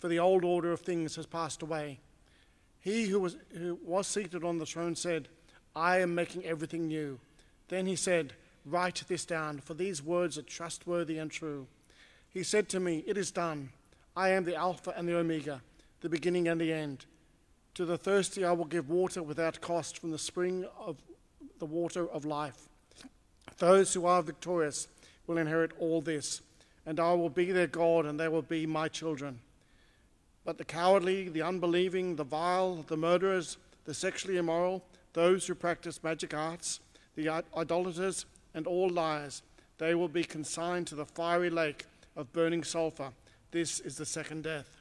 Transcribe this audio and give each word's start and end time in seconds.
for 0.00 0.08
the 0.08 0.18
old 0.18 0.44
order 0.44 0.72
of 0.72 0.80
things 0.80 1.14
has 1.16 1.26
passed 1.26 1.62
away. 1.62 2.00
He 2.80 3.04
who 3.04 3.20
was, 3.20 3.36
who 3.52 3.78
was 3.84 4.06
seated 4.06 4.42
on 4.42 4.58
the 4.58 4.66
throne 4.66 4.96
said, 4.96 5.28
I 5.76 5.98
am 5.98 6.14
making 6.14 6.44
everything 6.44 6.88
new. 6.88 7.20
Then 7.68 7.86
he 7.86 7.94
said, 7.94 8.32
Write 8.64 9.04
this 9.08 9.24
down, 9.24 9.58
for 9.58 9.74
these 9.74 10.02
words 10.02 10.36
are 10.36 10.42
trustworthy 10.42 11.18
and 11.18 11.30
true. 11.30 11.66
He 12.30 12.42
said 12.42 12.68
to 12.70 12.80
me, 12.80 13.04
It 13.06 13.18
is 13.18 13.30
done. 13.30 13.70
I 14.16 14.30
am 14.30 14.44
the 14.44 14.56
Alpha 14.56 14.92
and 14.96 15.06
the 15.06 15.16
Omega, 15.16 15.60
the 16.00 16.08
beginning 16.08 16.48
and 16.48 16.60
the 16.60 16.72
end. 16.72 17.04
To 17.74 17.84
the 17.84 17.98
thirsty 17.98 18.44
I 18.44 18.52
will 18.52 18.64
give 18.64 18.88
water 18.88 19.22
without 19.22 19.60
cost 19.60 19.98
from 19.98 20.10
the 20.10 20.18
spring 20.18 20.64
of 20.78 20.96
the 21.58 21.66
water 21.66 22.08
of 22.08 22.24
life. 22.24 22.68
Those 23.58 23.92
who 23.92 24.06
are 24.06 24.22
victorious 24.22 24.88
will 25.26 25.38
inherit 25.38 25.72
all 25.78 26.00
this, 26.00 26.40
and 26.86 26.98
I 26.98 27.12
will 27.12 27.28
be 27.28 27.52
their 27.52 27.66
God, 27.66 28.06
and 28.06 28.18
they 28.18 28.28
will 28.28 28.42
be 28.42 28.66
my 28.66 28.88
children. 28.88 29.40
But 30.44 30.58
the 30.58 30.64
cowardly, 30.64 31.28
the 31.28 31.42
unbelieving, 31.42 32.16
the 32.16 32.24
vile, 32.24 32.84
the 32.86 32.96
murderers, 32.96 33.56
the 33.84 33.94
sexually 33.94 34.36
immoral, 34.36 34.82
those 35.12 35.46
who 35.46 35.54
practice 35.54 36.02
magic 36.02 36.34
arts, 36.34 36.80
the 37.14 37.28
idolaters, 37.56 38.26
and 38.54 38.66
all 38.66 38.88
liars, 38.88 39.42
they 39.78 39.94
will 39.94 40.08
be 40.08 40.24
consigned 40.24 40.86
to 40.88 40.94
the 40.94 41.04
fiery 41.04 41.50
lake 41.50 41.84
of 42.16 42.32
burning 42.32 42.64
sulfur. 42.64 43.12
This 43.50 43.80
is 43.80 43.96
the 43.96 44.06
second 44.06 44.44
death. 44.44 44.80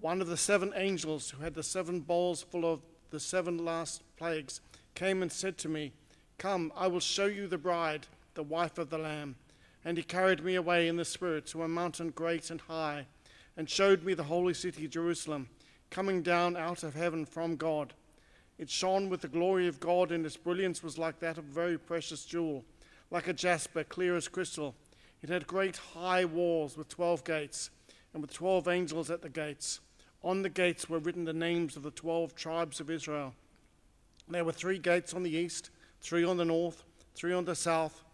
One 0.00 0.20
of 0.20 0.26
the 0.26 0.36
seven 0.36 0.72
angels 0.74 1.30
who 1.30 1.42
had 1.42 1.54
the 1.54 1.62
seven 1.62 2.00
bowls 2.00 2.42
full 2.42 2.70
of 2.70 2.80
the 3.10 3.20
seven 3.20 3.64
last 3.64 4.02
plagues 4.16 4.60
came 4.94 5.22
and 5.22 5.30
said 5.30 5.58
to 5.58 5.68
me, 5.68 5.92
Come, 6.38 6.72
I 6.74 6.88
will 6.88 7.00
show 7.00 7.26
you 7.26 7.46
the 7.46 7.58
bride, 7.58 8.08
the 8.34 8.42
wife 8.42 8.78
of 8.78 8.90
the 8.90 8.98
Lamb. 8.98 9.36
And 9.84 9.96
he 9.96 10.02
carried 10.02 10.44
me 10.44 10.56
away 10.56 10.88
in 10.88 10.96
the 10.96 11.04
Spirit 11.04 11.46
to 11.48 11.62
a 11.62 11.68
mountain 11.68 12.10
great 12.10 12.50
and 12.50 12.60
high, 12.62 13.06
and 13.56 13.68
showed 13.68 14.02
me 14.02 14.14
the 14.14 14.24
holy 14.24 14.54
city, 14.54 14.88
Jerusalem, 14.88 15.48
coming 15.90 16.22
down 16.22 16.56
out 16.56 16.82
of 16.82 16.94
heaven 16.94 17.24
from 17.24 17.56
God. 17.56 17.92
It 18.58 18.70
shone 18.70 19.08
with 19.08 19.20
the 19.20 19.28
glory 19.28 19.66
of 19.66 19.80
God, 19.80 20.12
and 20.12 20.24
its 20.24 20.36
brilliance 20.36 20.82
was 20.82 20.98
like 20.98 21.20
that 21.20 21.38
of 21.38 21.44
a 21.44 21.52
very 21.52 21.78
precious 21.78 22.24
jewel, 22.24 22.64
like 23.10 23.28
a 23.28 23.32
jasper, 23.32 23.84
clear 23.84 24.16
as 24.16 24.28
crystal. 24.28 24.74
It 25.22 25.28
had 25.28 25.46
great 25.46 25.76
high 25.76 26.24
walls 26.24 26.76
with 26.76 26.88
twelve 26.88 27.24
gates, 27.24 27.70
and 28.12 28.22
with 28.22 28.32
twelve 28.32 28.68
angels 28.68 29.10
at 29.10 29.22
the 29.22 29.28
gates. 29.28 29.80
On 30.22 30.42
the 30.42 30.48
gates 30.48 30.88
were 30.88 30.98
written 30.98 31.24
the 31.24 31.32
names 31.32 31.76
of 31.76 31.82
the 31.82 31.90
twelve 31.90 32.34
tribes 32.34 32.78
of 32.78 32.90
Israel. 32.90 33.34
There 34.28 34.44
were 34.44 34.52
three 34.52 34.78
gates 34.78 35.14
on 35.14 35.24
the 35.24 35.36
east, 35.36 35.70
three 36.00 36.24
on 36.24 36.36
the 36.36 36.44
north, 36.44 36.84
three 37.14 37.32
on 37.32 37.44
the 37.44 37.56
south, 37.56 38.04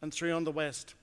and 0.00 0.12
three 0.12 0.30
on 0.30 0.44
the 0.44 0.52
west. 0.52 0.94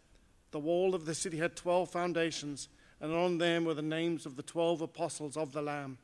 The 0.52 0.60
wall 0.60 0.96
of 0.96 1.06
the 1.06 1.14
city 1.14 1.38
had 1.38 1.56
twelve 1.56 1.90
foundations, 1.92 2.70
and 3.02 3.14
on 3.14 3.38
them 3.38 3.66
were 3.66 3.74
the 3.74 3.82
names 3.82 4.26
of 4.26 4.36
the 4.36 4.44
twelve 4.44 4.82
apostles 4.82 5.38
of 5.38 5.52
the 5.52 5.62
Lamb. 5.62 5.98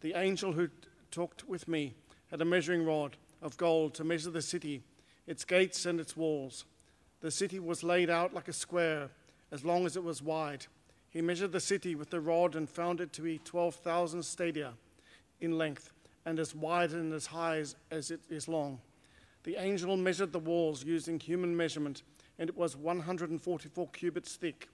The 0.00 0.14
angel 0.14 0.52
who 0.52 0.68
talked 1.10 1.48
with 1.48 1.68
me 1.68 1.94
had 2.30 2.40
a 2.40 2.44
measuring 2.44 2.84
rod 2.84 3.16
of 3.40 3.56
gold 3.56 3.94
to 3.94 4.04
measure 4.04 4.30
the 4.30 4.42
city, 4.42 4.82
its 5.26 5.44
gates, 5.44 5.86
and 5.86 6.00
its 6.00 6.16
walls. 6.16 6.64
The 7.20 7.30
city 7.30 7.58
was 7.58 7.84
laid 7.84 8.10
out 8.10 8.34
like 8.34 8.48
a 8.48 8.52
square, 8.52 9.10
as 9.50 9.64
long 9.64 9.86
as 9.86 9.96
it 9.96 10.04
was 10.04 10.22
wide. 10.22 10.66
He 11.10 11.20
measured 11.20 11.52
the 11.52 11.60
city 11.60 11.94
with 11.94 12.10
the 12.10 12.20
rod 12.20 12.56
and 12.56 12.68
found 12.68 13.00
it 13.00 13.12
to 13.14 13.22
be 13.22 13.38
12,000 13.38 14.24
stadia 14.24 14.72
in 15.40 15.58
length 15.58 15.92
and 16.24 16.38
as 16.38 16.54
wide 16.54 16.92
and 16.92 17.12
as 17.12 17.26
high 17.26 17.58
as, 17.90 18.10
it 18.10 18.20
is 18.30 18.48
long. 18.48 18.80
The 19.44 19.56
angel 19.56 19.96
measured 19.96 20.32
the 20.32 20.38
walls 20.38 20.84
using 20.84 21.18
human 21.18 21.56
measurement, 21.56 22.02
and 22.38 22.48
it 22.48 22.56
was 22.56 22.76
144 22.76 23.88
cubits 23.88 24.36
thick. 24.36 24.68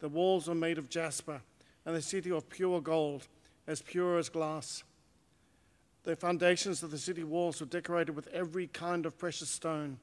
The 0.00 0.08
walls 0.08 0.48
were 0.48 0.54
made 0.54 0.78
of 0.78 0.90
jasper, 0.90 1.40
and 1.84 1.94
the 1.94 2.02
city 2.02 2.30
of 2.30 2.48
pure 2.50 2.80
gold, 2.80 3.26
as 3.66 3.82
pure 3.82 4.18
as 4.18 4.28
glass. 4.28 4.84
The 6.04 6.16
foundations 6.16 6.82
of 6.82 6.90
the 6.90 6.98
city 6.98 7.24
walls 7.24 7.60
were 7.60 7.66
decorated 7.66 8.14
with 8.14 8.28
every 8.28 8.68
kind 8.68 9.06
of 9.06 9.18
precious 9.18 9.50
stone. 9.50 9.98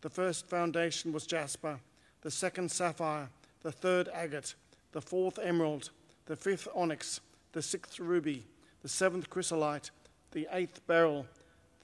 The 0.00 0.10
first 0.10 0.48
foundation 0.48 1.12
was 1.12 1.26
jasper, 1.26 1.78
the 2.22 2.30
second 2.30 2.70
sapphire, 2.70 3.28
the 3.62 3.72
third 3.72 4.08
agate, 4.12 4.54
the 4.92 5.00
fourth 5.00 5.38
emerald, 5.38 5.90
the 6.26 6.36
fifth 6.36 6.68
onyx, 6.74 7.20
the 7.52 7.62
sixth 7.62 8.00
ruby, 8.00 8.44
the 8.82 8.88
seventh 8.88 9.30
chrysolite, 9.30 9.90
the 10.32 10.48
eighth 10.52 10.86
beryl, 10.86 11.26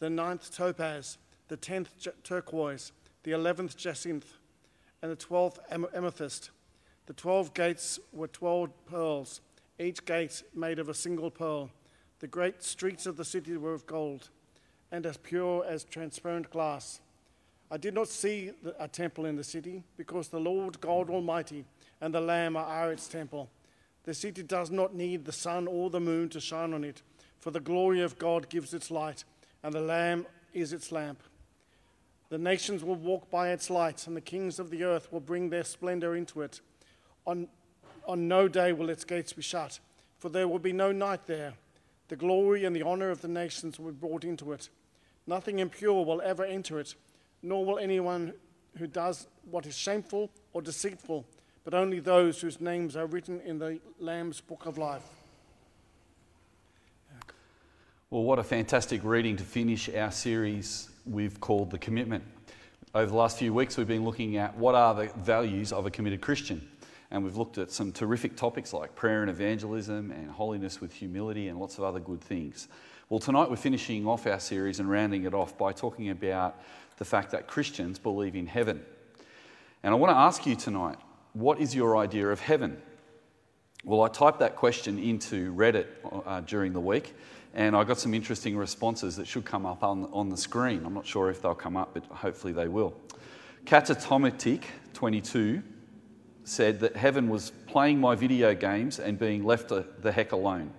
the 0.00 0.10
ninth 0.10 0.54
topaz, 0.54 1.18
the 1.48 1.56
tenth 1.56 1.90
turquoise, 2.24 2.92
the 3.22 3.32
eleventh 3.32 3.76
jacinth, 3.76 4.34
and 5.02 5.10
the 5.10 5.16
twelfth 5.16 5.58
amethyst. 5.70 6.50
The 7.10 7.14
twelve 7.14 7.54
gates 7.54 7.98
were 8.12 8.28
twelve 8.28 8.70
pearls, 8.86 9.40
each 9.80 10.04
gate 10.04 10.44
made 10.54 10.78
of 10.78 10.88
a 10.88 10.94
single 10.94 11.28
pearl. 11.28 11.68
The 12.20 12.28
great 12.28 12.62
streets 12.62 13.04
of 13.04 13.16
the 13.16 13.24
city 13.24 13.56
were 13.56 13.74
of 13.74 13.84
gold, 13.84 14.28
and 14.92 15.04
as 15.04 15.16
pure 15.16 15.64
as 15.64 15.82
transparent 15.82 16.50
glass. 16.50 17.00
I 17.68 17.78
did 17.78 17.94
not 17.94 18.06
see 18.06 18.52
a 18.78 18.86
temple 18.86 19.26
in 19.26 19.34
the 19.34 19.42
city, 19.42 19.82
because 19.96 20.28
the 20.28 20.38
Lord 20.38 20.80
God 20.80 21.10
Almighty 21.10 21.64
and 22.00 22.14
the 22.14 22.20
Lamb 22.20 22.56
are 22.56 22.92
its 22.92 23.08
temple. 23.08 23.50
The 24.04 24.14
city 24.14 24.44
does 24.44 24.70
not 24.70 24.94
need 24.94 25.24
the 25.24 25.32
sun 25.32 25.66
or 25.66 25.90
the 25.90 25.98
moon 25.98 26.28
to 26.28 26.40
shine 26.40 26.72
on 26.72 26.84
it, 26.84 27.02
for 27.40 27.50
the 27.50 27.58
glory 27.58 28.02
of 28.02 28.20
God 28.20 28.48
gives 28.48 28.72
its 28.72 28.88
light, 28.88 29.24
and 29.64 29.74
the 29.74 29.80
Lamb 29.80 30.26
is 30.54 30.72
its 30.72 30.92
lamp. 30.92 31.24
The 32.28 32.38
nations 32.38 32.84
will 32.84 32.94
walk 32.94 33.28
by 33.32 33.50
its 33.50 33.68
light, 33.68 34.06
and 34.06 34.16
the 34.16 34.20
kings 34.20 34.60
of 34.60 34.70
the 34.70 34.84
earth 34.84 35.12
will 35.12 35.18
bring 35.18 35.50
their 35.50 35.64
splendor 35.64 36.14
into 36.14 36.42
it. 36.42 36.60
On, 37.30 37.48
on 38.06 38.28
no 38.28 38.48
day 38.48 38.72
will 38.72 38.90
its 38.90 39.04
gates 39.04 39.32
be 39.32 39.42
shut, 39.42 39.78
for 40.18 40.28
there 40.28 40.48
will 40.48 40.58
be 40.58 40.72
no 40.72 40.90
night 40.90 41.26
there. 41.26 41.54
The 42.08 42.16
glory 42.16 42.64
and 42.64 42.74
the 42.74 42.82
honor 42.82 43.10
of 43.10 43.22
the 43.22 43.28
nations 43.28 43.78
will 43.78 43.92
be 43.92 44.06
brought 44.06 44.24
into 44.24 44.52
it. 44.52 44.68
Nothing 45.26 45.60
impure 45.60 46.04
will 46.04 46.20
ever 46.22 46.44
enter 46.44 46.80
it, 46.80 46.94
nor 47.42 47.64
will 47.64 47.78
anyone 47.78 48.34
who 48.78 48.86
does 48.86 49.28
what 49.50 49.64
is 49.64 49.76
shameful 49.76 50.30
or 50.52 50.60
deceitful 50.60 51.24
but 51.64 51.74
only 51.74 52.00
those 52.00 52.40
whose 52.40 52.60
names 52.60 52.96
are 52.96 53.06
written 53.06 53.40
in 53.40 53.58
the 53.58 53.78
Lamb's 53.98 54.40
book 54.40 54.66
of 54.66 54.78
life. 54.78 55.02
Well, 58.10 58.24
what 58.24 58.38
a 58.38 58.42
fantastic 58.42 59.04
reading 59.04 59.36
to 59.36 59.44
finish 59.44 59.88
our 59.94 60.10
series 60.10 60.90
we've 61.06 61.38
called 61.40 61.70
The 61.70 61.78
Commitment. 61.78 62.24
Over 62.92 63.06
the 63.06 63.16
last 63.16 63.38
few 63.38 63.54
weeks, 63.54 63.76
we've 63.76 63.86
been 63.86 64.04
looking 64.04 64.36
at 64.36 64.56
what 64.56 64.74
are 64.74 64.94
the 64.94 65.12
values 65.18 65.72
of 65.72 65.86
a 65.86 65.90
committed 65.90 66.20
Christian. 66.20 66.66
And 67.10 67.24
we've 67.24 67.36
looked 67.36 67.58
at 67.58 67.70
some 67.70 67.90
terrific 67.92 68.36
topics 68.36 68.72
like 68.72 68.94
prayer 68.94 69.22
and 69.22 69.30
evangelism 69.30 70.10
and 70.12 70.30
holiness 70.30 70.80
with 70.80 70.92
humility 70.92 71.48
and 71.48 71.58
lots 71.58 71.78
of 71.78 71.84
other 71.84 71.98
good 71.98 72.20
things. 72.20 72.68
Well, 73.08 73.18
tonight 73.18 73.50
we're 73.50 73.56
finishing 73.56 74.06
off 74.06 74.26
our 74.26 74.38
series 74.38 74.78
and 74.78 74.88
rounding 74.88 75.24
it 75.24 75.34
off 75.34 75.58
by 75.58 75.72
talking 75.72 76.10
about 76.10 76.60
the 76.98 77.04
fact 77.04 77.32
that 77.32 77.48
Christians 77.48 77.98
believe 77.98 78.36
in 78.36 78.46
heaven. 78.46 78.82
And 79.82 79.92
I 79.92 79.96
want 79.96 80.12
to 80.12 80.16
ask 80.16 80.46
you 80.46 80.54
tonight 80.54 80.98
what 81.32 81.60
is 81.60 81.74
your 81.74 81.96
idea 81.96 82.28
of 82.28 82.38
heaven? 82.40 82.80
Well, 83.84 84.02
I 84.02 84.08
typed 84.08 84.40
that 84.40 84.56
question 84.56 84.98
into 84.98 85.54
Reddit 85.54 85.86
uh, 86.26 86.40
during 86.40 86.72
the 86.72 86.80
week, 86.80 87.14
and 87.54 87.74
I 87.74 87.84
got 87.84 87.98
some 87.98 88.12
interesting 88.14 88.56
responses 88.56 89.16
that 89.16 89.26
should 89.26 89.44
come 89.44 89.64
up 89.64 89.82
on, 89.82 90.08
on 90.12 90.28
the 90.28 90.36
screen. 90.36 90.84
I'm 90.84 90.92
not 90.92 91.06
sure 91.06 91.30
if 91.30 91.40
they'll 91.40 91.54
come 91.54 91.76
up, 91.76 91.94
but 91.94 92.04
hopefully 92.06 92.52
they 92.52 92.68
will. 92.68 92.94
Catatomatic22 93.64 95.62
said 96.50 96.80
that 96.80 96.96
heaven 96.96 97.28
was 97.28 97.52
playing 97.68 98.00
my 98.00 98.16
video 98.16 98.54
games 98.54 98.98
and 98.98 99.16
being 99.18 99.44
left 99.44 99.68
the 99.68 100.12
heck 100.12 100.32
alone. 100.32 100.72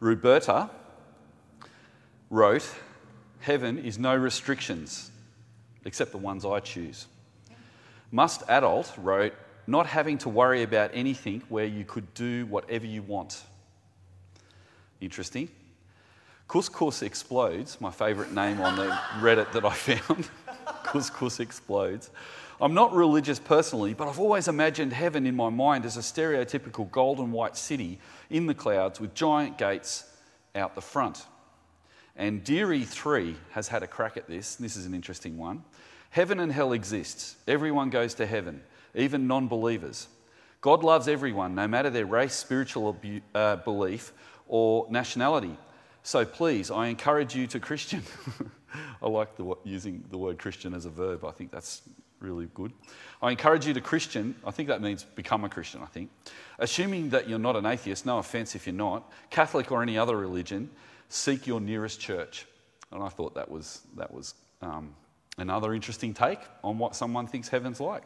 Roberta 0.00 0.68
wrote, 2.30 2.68
Heaven 3.38 3.78
is 3.78 3.98
no 3.98 4.16
restrictions, 4.16 5.12
except 5.84 6.10
the 6.10 6.18
ones 6.18 6.44
I 6.44 6.58
choose. 6.58 7.06
Must 8.10 8.42
Adult 8.48 8.92
wrote, 8.98 9.34
not 9.68 9.86
having 9.86 10.18
to 10.18 10.28
worry 10.28 10.64
about 10.64 10.90
anything 10.92 11.42
where 11.48 11.64
you 11.64 11.84
could 11.84 12.12
do 12.14 12.46
whatever 12.46 12.84
you 12.84 13.02
want. 13.02 13.42
Interesting. 15.00 15.48
Couscous 16.48 17.02
Explodes, 17.02 17.80
my 17.80 17.92
favourite 17.92 18.32
name 18.32 18.60
on 18.60 18.74
the 18.74 18.88
Reddit 19.20 19.52
that 19.52 19.64
I 19.64 19.72
found. 19.72 20.28
Couscous 20.82 21.38
Explodes. 21.38 22.10
I'm 22.62 22.74
not 22.74 22.94
religious 22.94 23.40
personally, 23.40 23.92
but 23.92 24.06
I've 24.06 24.20
always 24.20 24.46
imagined 24.46 24.92
heaven 24.92 25.26
in 25.26 25.34
my 25.34 25.48
mind 25.48 25.84
as 25.84 25.96
a 25.96 26.00
stereotypical 26.00 26.88
golden 26.88 27.32
white 27.32 27.56
city 27.56 27.98
in 28.30 28.46
the 28.46 28.54
clouds 28.54 29.00
with 29.00 29.14
giant 29.14 29.58
gates 29.58 30.04
out 30.54 30.76
the 30.76 30.80
front. 30.80 31.26
And 32.14 32.44
Deary 32.44 32.84
3 32.84 33.34
has 33.50 33.66
had 33.66 33.82
a 33.82 33.88
crack 33.88 34.16
at 34.16 34.28
this. 34.28 34.54
This 34.54 34.76
is 34.76 34.86
an 34.86 34.94
interesting 34.94 35.36
one. 35.38 35.64
Heaven 36.10 36.38
and 36.38 36.52
hell 36.52 36.72
exists. 36.72 37.34
Everyone 37.48 37.90
goes 37.90 38.14
to 38.14 38.26
heaven, 38.26 38.62
even 38.94 39.26
non 39.26 39.48
believers. 39.48 40.06
God 40.60 40.84
loves 40.84 41.08
everyone, 41.08 41.56
no 41.56 41.66
matter 41.66 41.90
their 41.90 42.06
race, 42.06 42.34
spiritual 42.34 42.96
uh, 43.34 43.56
belief, 43.56 44.12
or 44.46 44.86
nationality. 44.88 45.56
So 46.04 46.24
please, 46.24 46.70
I 46.70 46.86
encourage 46.86 47.34
you 47.34 47.48
to 47.48 47.58
Christian. 47.58 48.04
I 49.02 49.08
like 49.08 49.34
the, 49.36 49.56
using 49.64 50.04
the 50.12 50.18
word 50.18 50.38
Christian 50.38 50.74
as 50.74 50.86
a 50.86 50.90
verb. 50.90 51.24
I 51.24 51.32
think 51.32 51.50
that's 51.50 51.82
really 52.22 52.48
good. 52.54 52.72
I 53.20 53.30
encourage 53.30 53.66
you 53.66 53.74
to 53.74 53.80
Christian. 53.80 54.34
I 54.46 54.50
think 54.50 54.68
that 54.68 54.80
means 54.80 55.04
become 55.04 55.44
a 55.44 55.48
Christian, 55.48 55.82
I 55.82 55.86
think. 55.86 56.10
Assuming 56.58 57.10
that 57.10 57.28
you're 57.28 57.38
not 57.38 57.56
an 57.56 57.66
atheist, 57.66 58.06
no 58.06 58.18
offense 58.18 58.54
if 58.54 58.66
you're 58.66 58.74
not, 58.74 59.10
Catholic 59.30 59.72
or 59.72 59.82
any 59.82 59.98
other 59.98 60.16
religion, 60.16 60.70
seek 61.08 61.46
your 61.46 61.60
nearest 61.60 62.00
church. 62.00 62.46
And 62.90 63.02
I 63.02 63.08
thought 63.08 63.34
that 63.34 63.50
was, 63.50 63.82
that 63.96 64.12
was 64.12 64.34
um, 64.60 64.94
another 65.38 65.74
interesting 65.74 66.14
take 66.14 66.40
on 66.62 66.78
what 66.78 66.94
someone 66.94 67.26
thinks 67.26 67.48
heaven's 67.48 67.80
like. 67.80 68.02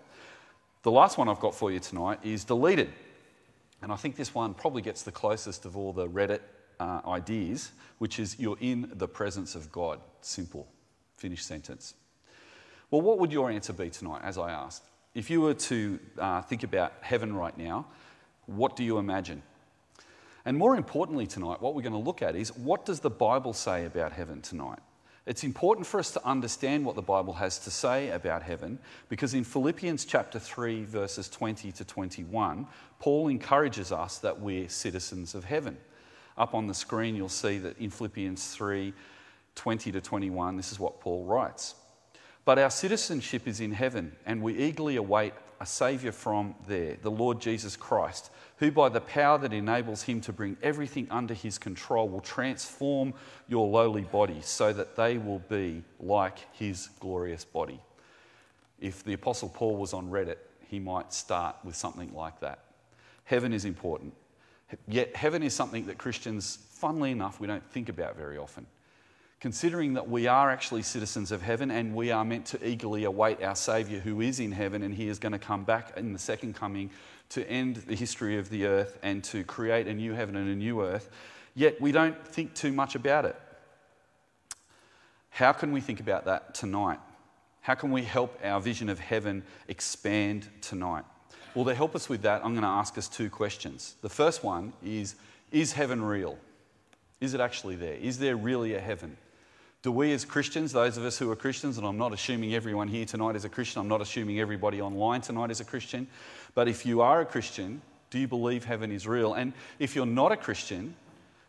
The 0.82 0.90
last 0.90 1.18
one 1.18 1.28
I've 1.28 1.40
got 1.40 1.54
for 1.54 1.70
you 1.70 1.80
tonight 1.80 2.20
is 2.22 2.44
deleted. 2.44 2.92
And 3.82 3.92
I 3.92 3.96
think 3.96 4.16
this 4.16 4.34
one 4.34 4.54
probably 4.54 4.82
gets 4.82 5.02
the 5.02 5.12
closest 5.12 5.64
of 5.66 5.76
all 5.76 5.92
the 5.92 6.08
Reddit 6.08 6.40
uh, 6.78 7.00
ideas, 7.06 7.72
which 7.98 8.18
is 8.18 8.38
you're 8.38 8.58
in 8.60 8.90
the 8.94 9.08
presence 9.08 9.54
of 9.54 9.70
God. 9.72 10.00
Simple. 10.20 10.66
Finished 11.16 11.46
sentence. 11.46 11.94
Well, 12.90 13.02
what 13.02 13.18
would 13.18 13.32
your 13.32 13.50
answer 13.50 13.72
be 13.72 13.90
tonight, 13.90 14.20
as 14.22 14.38
I 14.38 14.50
asked? 14.50 14.84
If 15.14 15.30
you 15.30 15.40
were 15.40 15.54
to 15.54 15.98
uh, 16.18 16.42
think 16.42 16.62
about 16.62 16.92
heaven 17.00 17.34
right 17.34 17.56
now, 17.56 17.86
what 18.46 18.76
do 18.76 18.84
you 18.84 18.98
imagine? 18.98 19.42
And 20.44 20.56
more 20.56 20.76
importantly, 20.76 21.26
tonight, 21.26 21.60
what 21.60 21.74
we're 21.74 21.82
going 21.82 21.92
to 21.92 21.98
look 21.98 22.22
at 22.22 22.36
is 22.36 22.56
what 22.56 22.84
does 22.84 23.00
the 23.00 23.10
Bible 23.10 23.52
say 23.52 23.84
about 23.86 24.12
heaven 24.12 24.40
tonight? 24.40 24.78
It's 25.26 25.42
important 25.42 25.88
for 25.88 25.98
us 25.98 26.12
to 26.12 26.24
understand 26.24 26.84
what 26.84 26.94
the 26.94 27.02
Bible 27.02 27.32
has 27.32 27.58
to 27.60 27.70
say 27.70 28.10
about 28.10 28.44
heaven 28.44 28.78
because 29.08 29.34
in 29.34 29.42
Philippians 29.42 30.04
chapter 30.04 30.38
3, 30.38 30.84
verses 30.84 31.28
20 31.28 31.72
to 31.72 31.84
21, 31.84 32.64
Paul 33.00 33.26
encourages 33.26 33.90
us 33.90 34.18
that 34.18 34.40
we're 34.40 34.68
citizens 34.68 35.34
of 35.34 35.42
heaven. 35.42 35.76
Up 36.38 36.54
on 36.54 36.68
the 36.68 36.74
screen, 36.74 37.16
you'll 37.16 37.28
see 37.28 37.58
that 37.58 37.76
in 37.78 37.90
Philippians 37.90 38.54
3, 38.54 38.92
20 39.56 39.92
to 39.92 40.00
21, 40.00 40.56
this 40.56 40.70
is 40.70 40.78
what 40.78 41.00
Paul 41.00 41.24
writes. 41.24 41.74
But 42.46 42.60
our 42.60 42.70
citizenship 42.70 43.48
is 43.48 43.60
in 43.60 43.72
heaven, 43.72 44.12
and 44.24 44.40
we 44.40 44.56
eagerly 44.56 44.94
await 44.96 45.32
a 45.60 45.66
Saviour 45.66 46.12
from 46.12 46.54
there, 46.68 46.96
the 47.02 47.10
Lord 47.10 47.40
Jesus 47.40 47.74
Christ, 47.74 48.30
who, 48.58 48.70
by 48.70 48.88
the 48.88 49.00
power 49.00 49.36
that 49.38 49.52
enables 49.52 50.02
him 50.04 50.20
to 50.20 50.32
bring 50.32 50.56
everything 50.62 51.08
under 51.10 51.34
his 51.34 51.58
control, 51.58 52.08
will 52.08 52.20
transform 52.20 53.14
your 53.48 53.66
lowly 53.66 54.02
body 54.02 54.40
so 54.42 54.72
that 54.72 54.94
they 54.94 55.18
will 55.18 55.40
be 55.40 55.82
like 55.98 56.38
his 56.52 56.88
glorious 57.00 57.44
body. 57.44 57.80
If 58.78 59.02
the 59.02 59.14
Apostle 59.14 59.48
Paul 59.48 59.76
was 59.76 59.92
on 59.92 60.08
Reddit, 60.08 60.38
he 60.68 60.78
might 60.78 61.12
start 61.12 61.56
with 61.64 61.74
something 61.74 62.14
like 62.14 62.38
that. 62.40 62.60
Heaven 63.24 63.52
is 63.52 63.64
important. 63.64 64.14
Yet, 64.86 65.16
heaven 65.16 65.42
is 65.42 65.52
something 65.52 65.86
that 65.86 65.98
Christians, 65.98 66.58
funnily 66.70 67.10
enough, 67.10 67.40
we 67.40 67.48
don't 67.48 67.68
think 67.72 67.88
about 67.88 68.16
very 68.16 68.38
often 68.38 68.66
considering 69.40 69.94
that 69.94 70.08
we 70.08 70.26
are 70.26 70.50
actually 70.50 70.82
citizens 70.82 71.30
of 71.30 71.42
heaven 71.42 71.70
and 71.70 71.94
we 71.94 72.10
are 72.10 72.24
meant 72.24 72.46
to 72.46 72.68
eagerly 72.68 73.04
await 73.04 73.42
our 73.42 73.54
Saviour 73.54 74.00
who 74.00 74.20
is 74.20 74.40
in 74.40 74.52
heaven 74.52 74.82
and 74.82 74.94
he 74.94 75.08
is 75.08 75.18
going 75.18 75.32
to 75.32 75.38
come 75.38 75.64
back 75.64 75.92
in 75.96 76.12
the 76.12 76.18
second 76.18 76.54
coming 76.54 76.90
to 77.28 77.48
end 77.48 77.76
the 77.76 77.94
history 77.94 78.38
of 78.38 78.48
the 78.50 78.66
earth 78.66 78.98
and 79.02 79.22
to 79.24 79.44
create 79.44 79.86
a 79.86 79.94
new 79.94 80.12
heaven 80.14 80.36
and 80.36 80.48
a 80.48 80.54
new 80.54 80.82
earth, 80.82 81.10
yet 81.54 81.80
we 81.80 81.92
don't 81.92 82.26
think 82.26 82.54
too 82.54 82.72
much 82.72 82.94
about 82.94 83.24
it. 83.24 83.36
How 85.30 85.52
can 85.52 85.72
we 85.72 85.80
think 85.80 86.00
about 86.00 86.24
that 86.24 86.54
tonight? 86.54 86.98
How 87.60 87.74
can 87.74 87.90
we 87.90 88.02
help 88.02 88.38
our 88.44 88.60
vision 88.60 88.88
of 88.88 88.98
heaven 88.98 89.42
expand 89.68 90.48
tonight? 90.62 91.04
Well, 91.54 91.64
to 91.64 91.74
help 91.74 91.96
us 91.96 92.08
with 92.08 92.22
that, 92.22 92.44
I'm 92.44 92.52
going 92.52 92.62
to 92.62 92.68
ask 92.68 92.96
us 92.96 93.08
two 93.08 93.28
questions. 93.28 93.96
The 94.02 94.08
first 94.08 94.44
one 94.44 94.72
is 94.84 95.16
Is 95.50 95.72
heaven 95.72 96.02
real? 96.02 96.38
Is 97.20 97.34
it 97.34 97.40
actually 97.40 97.76
there? 97.76 97.94
Is 97.94 98.18
there 98.18 98.36
really 98.36 98.74
a 98.74 98.80
heaven? 98.80 99.16
Do 99.82 99.92
we 99.92 100.12
as 100.12 100.24
Christians, 100.24 100.72
those 100.72 100.96
of 100.96 101.04
us 101.04 101.18
who 101.18 101.30
are 101.30 101.36
Christians, 101.36 101.78
and 101.78 101.86
I'm 101.86 101.98
not 101.98 102.12
assuming 102.12 102.54
everyone 102.54 102.88
here 102.88 103.04
tonight 103.04 103.36
is 103.36 103.44
a 103.44 103.48
Christian, 103.48 103.80
I'm 103.80 103.88
not 103.88 104.00
assuming 104.00 104.40
everybody 104.40 104.80
online 104.80 105.20
tonight 105.20 105.50
is 105.50 105.60
a 105.60 105.64
Christian, 105.64 106.08
but 106.54 106.66
if 106.66 106.84
you 106.84 107.02
are 107.02 107.20
a 107.20 107.26
Christian, 107.26 107.82
do 108.10 108.18
you 108.18 108.26
believe 108.26 108.64
heaven 108.64 108.90
is 108.90 109.06
real? 109.06 109.34
And 109.34 109.52
if 109.78 109.94
you're 109.94 110.06
not 110.06 110.32
a 110.32 110.36
Christian, 110.36 110.96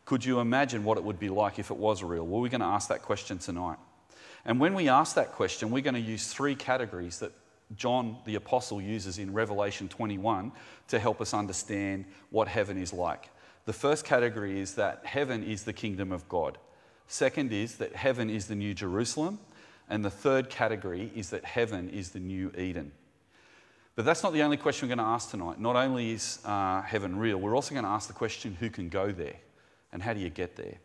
could 0.05 0.23
you 0.23 0.39
imagine 0.39 0.83
what 0.83 0.97
it 0.97 1.03
would 1.03 1.19
be 1.19 1.29
like 1.29 1.59
if 1.59 1.71
it 1.71 1.77
was 1.77 2.03
real? 2.03 2.25
Well, 2.25 2.41
we're 2.41 2.49
going 2.49 2.61
to 2.61 2.67
ask 2.67 2.89
that 2.89 3.01
question 3.01 3.37
tonight. 3.39 3.77
And 4.45 4.59
when 4.59 4.73
we 4.73 4.87
ask 4.87 5.15
that 5.15 5.33
question, 5.33 5.71
we're 5.71 5.81
going 5.81 5.95
to 5.95 5.99
use 5.99 6.31
three 6.31 6.55
categories 6.55 7.19
that 7.19 7.33
John 7.75 8.17
the 8.25 8.35
Apostle 8.35 8.81
uses 8.81 9.19
in 9.19 9.33
Revelation 9.33 9.89
21 9.89 10.51
to 10.87 10.99
help 10.99 11.19
us 11.19 11.33
understand 11.33 12.05
what 12.29 12.47
heaven 12.47 12.77
is 12.77 12.93
like. 12.93 13.29
The 13.65 13.73
first 13.73 14.05
category 14.05 14.59
is 14.59 14.75
that 14.75 15.05
heaven 15.05 15.43
is 15.43 15.63
the 15.63 15.73
kingdom 15.73 16.13
of 16.13 16.27
God. 16.29 16.57
Second 17.07 17.53
is 17.53 17.75
that 17.77 17.95
heaven 17.95 18.29
is 18.29 18.47
the 18.47 18.55
new 18.55 18.73
Jerusalem. 18.73 19.39
And 19.89 20.03
the 20.03 20.09
third 20.09 20.49
category 20.49 21.11
is 21.15 21.29
that 21.29 21.45
heaven 21.45 21.89
is 21.89 22.09
the 22.09 22.19
new 22.19 22.51
Eden. 22.57 22.91
But 23.95 24.05
that's 24.05 24.21
not 24.21 24.33
the 24.33 24.43
only 24.43 24.57
question 24.57 24.87
we're 24.87 24.95
going 24.95 25.05
to 25.05 25.11
ask 25.11 25.31
tonight. 25.31 25.59
Not 25.59 25.75
only 25.75 26.11
is 26.11 26.39
uh, 26.45 26.81
heaven 26.81 27.17
real, 27.17 27.37
we're 27.37 27.55
also 27.55 27.73
going 27.73 27.85
to 27.85 27.89
ask 27.89 28.07
the 28.07 28.13
question 28.13 28.55
who 28.59 28.69
can 28.69 28.89
go 28.89 29.11
there 29.11 29.35
and 29.91 30.03
how 30.03 30.13
do 30.13 30.19
you 30.19 30.29
get 30.29 30.55
there? 30.55 30.75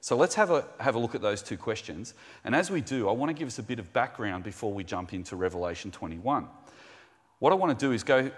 So 0.00 0.16
let's 0.16 0.34
have 0.36 0.50
a, 0.50 0.64
have 0.80 0.94
a 0.94 0.98
look 0.98 1.14
at 1.14 1.22
those 1.22 1.42
two 1.42 1.56
questions. 1.56 2.14
And 2.44 2.54
as 2.54 2.70
we 2.70 2.80
do, 2.80 3.08
I 3.08 3.12
want 3.12 3.30
to 3.30 3.34
give 3.34 3.46
us 3.46 3.58
a 3.58 3.62
bit 3.62 3.78
of 3.78 3.92
background 3.92 4.42
before 4.42 4.72
we 4.72 4.84
jump 4.84 5.12
into 5.12 5.36
Revelation 5.36 5.90
21. 5.90 6.48
What 7.40 7.52
I 7.52 7.56
want 7.56 7.78
to 7.78 7.86
do 7.86 7.92
is 7.92 8.02
go 8.02 8.30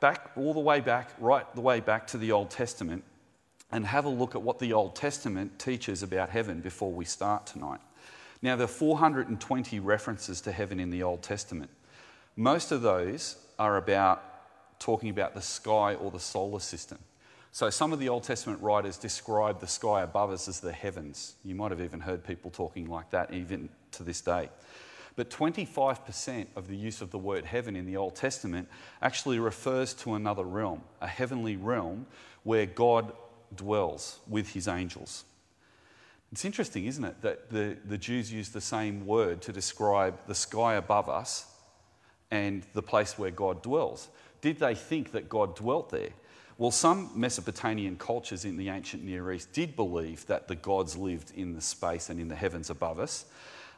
back, 0.00 0.30
all 0.36 0.54
the 0.54 0.60
way 0.60 0.80
back, 0.80 1.10
right 1.18 1.44
the 1.54 1.60
way 1.60 1.80
back 1.80 2.06
to 2.08 2.18
the 2.18 2.32
Old 2.32 2.50
Testament, 2.50 3.04
and 3.72 3.86
have 3.86 4.04
a 4.04 4.10
look 4.10 4.34
at 4.34 4.42
what 4.42 4.58
the 4.58 4.72
Old 4.72 4.94
Testament 4.94 5.58
teaches 5.58 6.02
about 6.02 6.28
heaven 6.28 6.60
before 6.60 6.92
we 6.92 7.04
start 7.04 7.46
tonight. 7.46 7.80
Now, 8.42 8.56
there 8.56 8.64
are 8.64 8.68
420 8.68 9.80
references 9.80 10.40
to 10.42 10.52
heaven 10.52 10.78
in 10.78 10.90
the 10.90 11.02
Old 11.02 11.22
Testament. 11.22 11.70
Most 12.36 12.72
of 12.72 12.82
those 12.82 13.36
are 13.58 13.76
about 13.76 14.22
talking 14.78 15.10
about 15.10 15.34
the 15.34 15.40
sky 15.40 15.94
or 15.94 16.10
the 16.10 16.20
solar 16.20 16.60
system. 16.60 16.98
So, 17.52 17.70
some 17.70 17.92
of 17.92 17.98
the 17.98 18.08
Old 18.08 18.24
Testament 18.24 18.60
writers 18.62 18.96
describe 18.96 19.60
the 19.60 19.66
sky 19.66 20.02
above 20.02 20.30
us 20.30 20.48
as 20.48 20.60
the 20.60 20.72
heavens. 20.72 21.34
You 21.44 21.54
might 21.54 21.70
have 21.70 21.80
even 21.80 22.00
heard 22.00 22.24
people 22.24 22.50
talking 22.50 22.88
like 22.88 23.10
that 23.10 23.32
even 23.32 23.68
to 23.92 24.02
this 24.02 24.20
day. 24.20 24.48
But 25.14 25.30
25% 25.30 26.46
of 26.56 26.68
the 26.68 26.76
use 26.76 27.02
of 27.02 27.10
the 27.10 27.18
word 27.18 27.44
heaven 27.44 27.76
in 27.76 27.84
the 27.84 27.96
Old 27.98 28.16
Testament 28.16 28.68
actually 29.02 29.38
refers 29.38 29.92
to 29.94 30.14
another 30.14 30.44
realm, 30.44 30.82
a 31.00 31.06
heavenly 31.06 31.56
realm 31.56 32.06
where 32.44 32.66
God 32.66 33.12
dwells 33.56 34.20
with 34.28 34.50
his 34.50 34.68
angels. 34.68 35.24
It's 36.32 36.46
interesting, 36.46 36.86
isn't 36.86 37.04
it, 37.04 37.20
that 37.20 37.50
the, 37.50 37.76
the 37.84 37.98
Jews 37.98 38.32
use 38.32 38.48
the 38.48 38.60
same 38.60 39.06
word 39.06 39.42
to 39.42 39.52
describe 39.52 40.18
the 40.26 40.34
sky 40.34 40.74
above 40.74 41.08
us 41.08 41.46
and 42.30 42.62
the 42.72 42.82
place 42.82 43.18
where 43.18 43.30
God 43.30 43.62
dwells. 43.62 44.08
Did 44.40 44.58
they 44.58 44.74
think 44.74 45.12
that 45.12 45.28
God 45.28 45.54
dwelt 45.54 45.90
there? 45.90 46.08
Well, 46.56 46.70
some 46.70 47.10
Mesopotamian 47.14 47.96
cultures 47.96 48.44
in 48.44 48.56
the 48.56 48.70
ancient 48.70 49.04
Near 49.04 49.32
East 49.32 49.52
did 49.52 49.76
believe 49.76 50.26
that 50.26 50.48
the 50.48 50.54
gods 50.54 50.96
lived 50.96 51.32
in 51.36 51.54
the 51.54 51.60
space 51.60 52.08
and 52.08 52.18
in 52.18 52.28
the 52.28 52.34
heavens 52.34 52.70
above 52.70 52.98
us. 52.98 53.26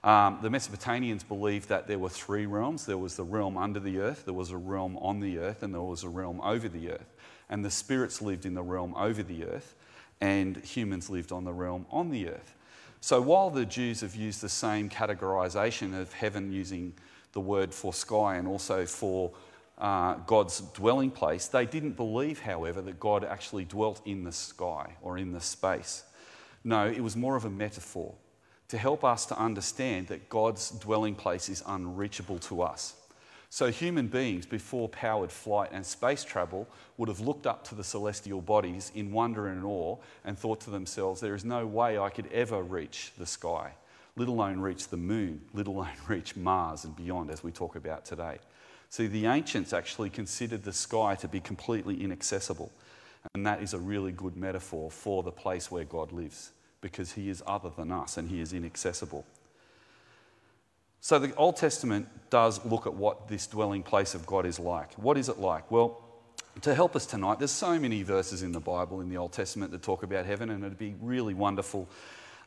Um, 0.04 0.38
the 0.43 0.50
Mesopotamians 0.50 1.26
believed 1.26 1.69
that 1.71 1.88
there 1.88 1.99
were 1.99 2.11
three 2.11 2.47
realms 2.47 2.85
there 2.85 2.99
was 2.99 3.16
the 3.16 3.25
realm 3.25 3.57
under 3.57 3.81
the 3.81 3.99
earth, 3.99 4.26
there 4.26 4.35
was 4.35 4.50
a 4.50 4.57
realm 4.57 4.99
on 4.99 5.21
the 5.21 5.38
earth, 5.38 5.62
and 5.62 5.75
there 5.75 5.81
was 5.81 6.04
a 6.04 6.09
realm 6.09 6.40
over 6.43 6.69
the 6.69 6.90
earth 6.90 7.13
and 7.49 7.65
the 7.65 7.71
spirits 7.71 8.23
lived 8.23 8.47
in 8.47 8.55
the 8.55 8.63
realm 8.63 8.95
over 8.97 9.23
the 9.23 9.45
earth, 9.45 9.75
and 10.21 10.57
humans 10.59 11.11
lived 11.11 11.33
on 11.33 11.45
the 11.45 11.53
realm 11.53 11.87
on 11.91 12.11
the 12.11 12.29
earth. 12.29 12.55
So 13.01 13.21
while 13.21 13.51
the 13.51 13.67
Jews 13.67 14.01
have 14.01 14.15
used 14.15 14.41
the 14.41 14.49
same 14.49 14.89
categorization 14.89 16.01
of 16.01 16.13
heaven 16.13 16.51
using 16.51 16.95
the 17.33 17.41
word 17.41 17.75
for 17.75 17.93
sky 17.93 18.37
and 18.37 18.49
also 18.49 18.87
for 18.87 19.33
uh, 19.77 20.15
God's 20.27 20.61
dwelling 20.61 21.11
place, 21.11 21.47
they 21.47 21.67
didn't 21.67 21.97
believe, 21.97 22.41
however, 22.41 22.81
that 22.81 22.99
God 22.99 23.25
actually 23.25 23.67
dwelt 23.67 24.01
in 24.07 24.25
the 24.25 24.33
sky 24.33 24.97
or 25.03 25.19
in 25.19 25.33
the 25.33 25.41
space. 25.41 26.05
No, 26.65 26.87
it 26.87 27.03
was 27.03 27.15
more 27.15 27.37
of 27.37 27.45
a 27.45 27.51
metaphor 27.51 28.15
to 28.69 28.79
help 28.79 29.05
us 29.05 29.27
to 29.27 29.39
understand 29.39 30.09
that 30.09 30.29
God's 30.31 30.71
dwelling 30.71 31.15
place 31.15 31.49
is 31.49 31.63
unreachable 31.67 32.39
to 32.39 32.63
us. 32.63 32.95
So, 33.55 33.71
human 33.71 34.09
beings 34.09 34.47
before 34.47 34.89
powered 34.89 35.31
flight 35.31 35.71
and 35.71 35.87
space 35.87 36.25
travel 36.25 36.67
would 36.97 37.09
have 37.09 37.21
looked 37.21 37.47
up 37.47 37.63
to 37.69 37.77
the 37.77 37.85
celestial 37.85 38.41
bodies 38.41 38.91
in 38.97 39.13
wonder 39.13 39.47
and 39.47 39.65
awe 39.65 39.97
and 40.25 40.37
thought 40.37 40.61
to 40.63 40.71
themselves, 40.71 41.21
there 41.21 41.37
is 41.37 41.45
no 41.45 41.65
way 41.65 41.97
I 41.97 42.11
could 42.11 42.27
ever 42.33 42.61
reach 42.65 43.13
the 43.17 43.27
sky, 43.27 43.71
let 44.17 44.27
alone 44.27 44.59
reach 44.59 44.89
the 44.89 44.97
moon, 44.97 45.41
let 45.55 45.69
alone 45.69 45.93
reach 46.09 46.35
Mars 46.35 46.83
and 46.83 46.97
beyond, 46.97 47.31
as 47.31 47.45
we 47.45 47.53
talk 47.53 47.77
about 47.77 48.05
today. 48.05 48.39
See, 48.91 49.07
the 49.07 49.27
ancients 49.27 49.73
actually 49.73 50.11
considered 50.11 50.65
the 50.65 50.73
sky 50.73 51.15
to 51.15 51.29
be 51.29 51.39
completely 51.39 52.03
inaccessible. 52.03 52.73
And 53.37 53.47
that 53.47 53.63
is 53.63 53.73
a 53.73 53.79
really 53.79 54.11
good 54.11 54.37
metaphor 54.37 54.91
for 54.91 55.23
the 55.23 55.31
place 55.31 55.71
where 55.71 55.85
God 55.85 56.11
lives, 56.11 56.51
because 56.81 57.13
He 57.13 57.29
is 57.29 57.41
other 57.47 57.71
than 57.71 57.93
us 57.93 58.17
and 58.17 58.29
He 58.29 58.41
is 58.41 58.53
inaccessible. 58.53 59.25
So 61.05 61.19
the 61.19 61.35
Old 61.35 61.57
Testament 61.57 62.09
does 62.31 62.65
look 62.65 62.87
at 62.87 62.95
what 62.95 63.29
this 63.29 63.47
dwelling 63.47 63.83
place 63.83 64.15
of 64.15 64.25
God 64.25 64.47
is 64.47 64.59
like. 64.59 64.95
What 64.95 65.19
is 65.19 65.29
it 65.29 65.39
like? 65.39 65.71
Well, 65.71 66.01
to 66.63 66.75
help 66.75 66.97
us 66.97 67.05
tonight, 67.05 67.39
there's 67.39 67.51
so 67.51 67.79
many 67.79 68.03
verses 68.03 68.43
in 68.43 68.53
the 68.53 68.61
Bible, 68.61 69.03
in 69.03 69.11
the 69.11 69.19
Old 69.19 69.31
Testament, 69.31 69.71
that 69.73 69.83
talk 69.83 70.03
about 70.03 70.25
heaven, 70.25 70.49
and 70.49 70.65
it'd 70.65 70.79
be 70.79 70.95
really 71.03 71.35
wonderful, 71.35 71.91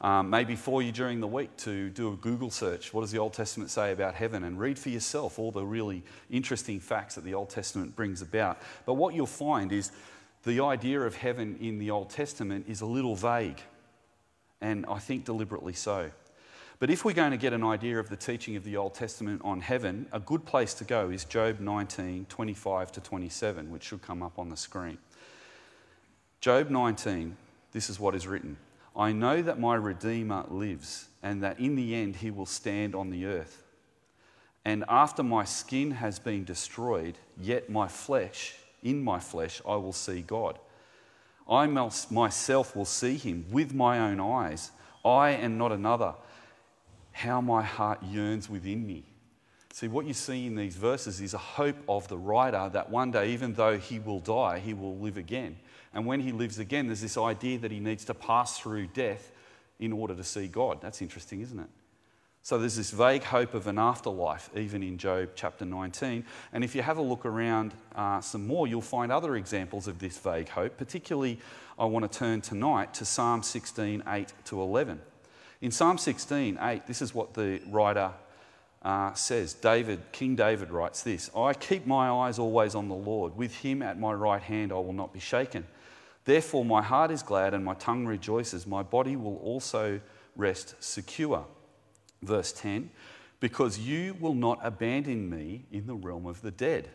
um, 0.01 0.31
maybe 0.31 0.55
for 0.55 0.81
you 0.81 0.91
during 0.91 1.19
the 1.19 1.27
week, 1.27 1.55
to 1.57 1.91
do 1.91 2.13
a 2.13 2.15
Google 2.15 2.49
search. 2.49 2.95
What 2.95 3.01
does 3.01 3.11
the 3.11 3.19
Old 3.19 3.33
Testament 3.33 3.69
say 3.69 3.91
about 3.91 4.15
heaven? 4.15 4.43
And 4.43 4.59
read 4.59 4.79
for 4.79 4.89
yourself 4.89 5.37
all 5.37 5.51
the 5.51 5.63
really 5.63 6.01
interesting 6.31 6.79
facts 6.79 7.13
that 7.13 7.23
the 7.23 7.35
Old 7.35 7.51
Testament 7.51 7.95
brings 7.95 8.23
about. 8.23 8.57
But 8.87 8.95
what 8.95 9.13
you'll 9.13 9.27
find 9.27 9.71
is 9.71 9.91
the 10.45 10.61
idea 10.61 11.01
of 11.01 11.15
heaven 11.15 11.57
in 11.61 11.77
the 11.77 11.91
Old 11.91 12.09
Testament 12.09 12.65
is 12.67 12.81
a 12.81 12.87
little 12.87 13.15
vague, 13.15 13.61
and 14.61 14.83
I 14.87 14.97
think 14.97 15.25
deliberately 15.25 15.73
so. 15.73 16.09
But 16.79 16.91
if 16.91 17.03
we're 17.03 17.13
going 17.13 17.31
to 17.31 17.37
get 17.37 17.53
an 17.53 17.63
idea 17.63 17.97
of 17.99 18.09
the 18.09 18.15
teaching 18.15 18.55
of 18.55 18.63
the 18.63 18.77
Old 18.77 18.93
Testament 18.93 19.41
on 19.43 19.61
heaven, 19.61 20.05
a 20.11 20.19
good 20.19 20.45
place 20.45 20.75
to 20.75 20.83
go 20.83 21.09
is 21.09 21.25
Job 21.25 21.59
19 21.59 22.27
25 22.29 22.91
to 22.91 23.01
27, 23.01 23.71
which 23.71 23.83
should 23.83 24.03
come 24.03 24.21
up 24.21 24.37
on 24.37 24.49
the 24.49 24.57
screen. 24.57 24.99
Job 26.39 26.69
19, 26.69 27.35
this 27.71 27.89
is 27.89 27.99
what 27.99 28.13
is 28.13 28.27
written 28.27 28.57
I 28.95 29.11
know 29.11 29.41
that 29.41 29.59
my 29.59 29.73
Redeemer 29.73 30.45
lives, 30.49 31.07
and 31.23 31.41
that 31.41 31.59
in 31.59 31.75
the 31.75 31.95
end 31.95 32.17
he 32.17 32.29
will 32.29 32.45
stand 32.45 32.93
on 32.93 33.09
the 33.09 33.25
earth. 33.25 33.63
And 34.63 34.83
after 34.87 35.23
my 35.23 35.45
skin 35.45 35.91
has 35.91 36.19
been 36.19 36.43
destroyed, 36.43 37.17
yet 37.41 37.71
my 37.71 37.87
flesh, 37.87 38.53
in 38.83 39.03
my 39.03 39.19
flesh, 39.19 39.61
I 39.67 39.77
will 39.77 39.93
see 39.93 40.21
God. 40.21 40.59
I 41.49 41.65
myself 41.65 42.75
will 42.75 42.85
see 42.85 43.15
him 43.15 43.45
with 43.49 43.73
my 43.73 43.97
own 43.97 44.19
eyes, 44.19 44.69
I 45.03 45.29
and 45.29 45.57
not 45.57 45.71
another 45.71 46.13
how 47.17 47.41
my 47.41 47.63
heart 47.63 48.03
yearns 48.03 48.47
within 48.47 48.85
me. 48.85 49.03
See, 49.73 49.87
what 49.87 50.05
you 50.05 50.13
see 50.13 50.45
in 50.45 50.55
these 50.55 50.75
verses 50.75 51.19
is 51.19 51.33
a 51.33 51.39
hope 51.39 51.77
of 51.89 52.07
the 52.07 52.17
writer 52.17 52.69
that 52.73 52.91
one 52.91 53.09
day, 53.09 53.31
even 53.31 53.53
though 53.53 53.77
he 53.77 53.97
will 53.97 54.19
die, 54.19 54.59
he 54.59 54.75
will 54.75 54.97
live 54.97 55.17
again. 55.17 55.57
And 55.95 56.05
when 56.05 56.19
he 56.19 56.31
lives 56.31 56.59
again, 56.59 56.85
there's 56.85 57.01
this 57.01 57.17
idea 57.17 57.57
that 57.59 57.71
he 57.71 57.79
needs 57.79 58.05
to 58.05 58.13
pass 58.13 58.59
through 58.59 58.87
death 58.87 59.31
in 59.79 59.93
order 59.93 60.13
to 60.13 60.23
see 60.23 60.47
God. 60.47 60.79
That's 60.79 61.01
interesting, 61.01 61.41
isn't 61.41 61.59
it? 61.59 61.69
So 62.43 62.59
there's 62.59 62.75
this 62.75 62.91
vague 62.91 63.23
hope 63.23 63.55
of 63.55 63.65
an 63.65 63.79
afterlife, 63.79 64.51
even 64.55 64.83
in 64.83 64.99
Job 64.99 65.29
chapter 65.33 65.65
19. 65.65 66.23
And 66.53 66.63
if 66.63 66.75
you 66.75 66.83
have 66.83 66.99
a 66.99 67.01
look 67.01 67.25
around 67.25 67.73
uh, 67.95 68.21
some 68.21 68.45
more, 68.45 68.67
you'll 68.67 68.81
find 68.81 69.11
other 69.11 69.35
examples 69.35 69.87
of 69.87 69.97
this 69.97 70.19
vague 70.19 70.49
hope. 70.49 70.77
Particularly, 70.77 71.39
I 71.79 71.85
want 71.85 72.09
to 72.09 72.17
turn 72.17 72.41
tonight 72.41 72.93
to 72.95 73.05
Psalm 73.05 73.41
16 73.41 74.03
8 74.07 74.33
to 74.45 74.61
11. 74.61 75.01
In 75.61 75.71
Psalm 75.71 75.97
16, 75.97 76.59
8, 76.61 76.85
this 76.85 77.01
is 77.01 77.15
what 77.15 77.33
the 77.33 77.59
writer 77.69 78.11
uh, 78.83 79.13
says. 79.13 79.53
David, 79.53 79.99
King 80.11 80.35
David 80.35 80.69
writes 80.69 81.01
this 81.01 81.31
I 81.35 81.53
keep 81.53 81.87
my 81.87 82.09
eyes 82.09 82.37
always 82.37 82.75
on 82.75 82.89
the 82.89 82.95
Lord. 82.95 83.35
With 83.35 83.55
him 83.55 83.81
at 83.81 83.99
my 83.99 84.13
right 84.13 84.41
hand, 84.41 84.71
I 84.71 84.75
will 84.75 84.93
not 84.93 85.13
be 85.13 85.19
shaken. 85.19 85.65
Therefore, 86.25 86.63
my 86.63 86.81
heart 86.81 87.09
is 87.09 87.23
glad 87.23 87.53
and 87.53 87.63
my 87.63 87.73
tongue 87.75 88.05
rejoices. 88.05 88.67
My 88.67 88.83
body 88.83 89.15
will 89.15 89.37
also 89.37 89.99
rest 90.35 90.75
secure. 90.79 91.45
Verse 92.21 92.51
10 92.51 92.91
Because 93.39 93.79
you 93.79 94.15
will 94.19 94.35
not 94.35 94.59
abandon 94.61 95.29
me 95.29 95.65
in 95.71 95.87
the 95.87 95.95
realm 95.95 96.27
of 96.27 96.41
the 96.41 96.51
dead, 96.51 96.89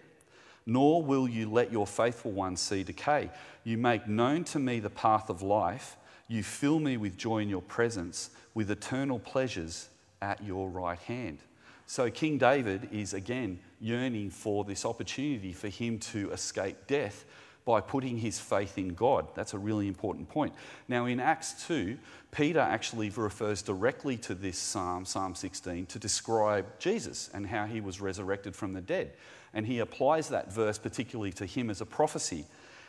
nor 0.67 1.03
will 1.03 1.29
you 1.29 1.51
let 1.51 1.73
your 1.73 1.87
faithful 1.87 2.31
one 2.31 2.57
see 2.57 2.85
decay. 2.85 3.31
You 3.65 3.77
make 3.77 4.07
known 4.07 4.45
to 4.45 4.61
me 4.61 4.79
the 4.79 4.91
path 4.91 5.31
of 5.31 5.43
life. 5.43 5.97
You 6.33 6.43
fill 6.43 6.79
me 6.79 6.97
with 6.97 7.19
joy 7.19 7.41
in 7.41 7.51
your 7.51 7.61
presence 7.61 8.31
with 8.55 8.71
eternal 8.71 9.19
pleasures 9.19 9.91
at 10.23 10.43
your 10.43 10.71
right 10.71 10.99
hand. 11.01 11.41
So, 11.85 12.11
King 12.11 12.39
David 12.39 12.89
is 12.91 13.13
again 13.13 13.59
yearning 13.83 14.31
for 14.31 14.65
this 14.65 14.87
opportunity 14.87 15.53
for 15.53 15.69
him 15.69 15.99
to 15.99 16.31
escape 16.31 16.87
death 16.87 17.27
by 17.67 17.83
putting 17.83 18.17
his 18.17 18.41
faith 18.41 18.79
in 18.79 18.95
God. 18.95 19.27
That's 19.35 19.53
a 19.53 19.59
really 19.59 19.87
important 19.87 20.31
point. 20.31 20.55
Now, 20.89 21.05
in 21.05 21.21
Acts 21.21 21.67
2, 21.67 21.99
Peter 22.31 22.61
actually 22.61 23.11
refers 23.11 23.61
directly 23.61 24.17
to 24.17 24.35
this 24.35 24.57
psalm, 24.57 25.05
Psalm 25.05 25.35
16, 25.35 25.85
to 25.85 25.99
describe 25.99 26.65
Jesus 26.79 27.29
and 27.35 27.47
how 27.47 27.67
he 27.67 27.83
was 27.83 28.01
resurrected 28.01 28.57
from 28.57 28.73
the 28.73 28.81
dead. 28.81 29.13
And 29.53 29.67
he 29.67 29.81
applies 29.81 30.31
that 30.31 30.51
verse 30.51 30.79
particularly 30.79 31.33
to 31.33 31.45
him 31.45 31.69
as 31.69 31.83
a 31.83 31.87
prophecy. 31.87 32.47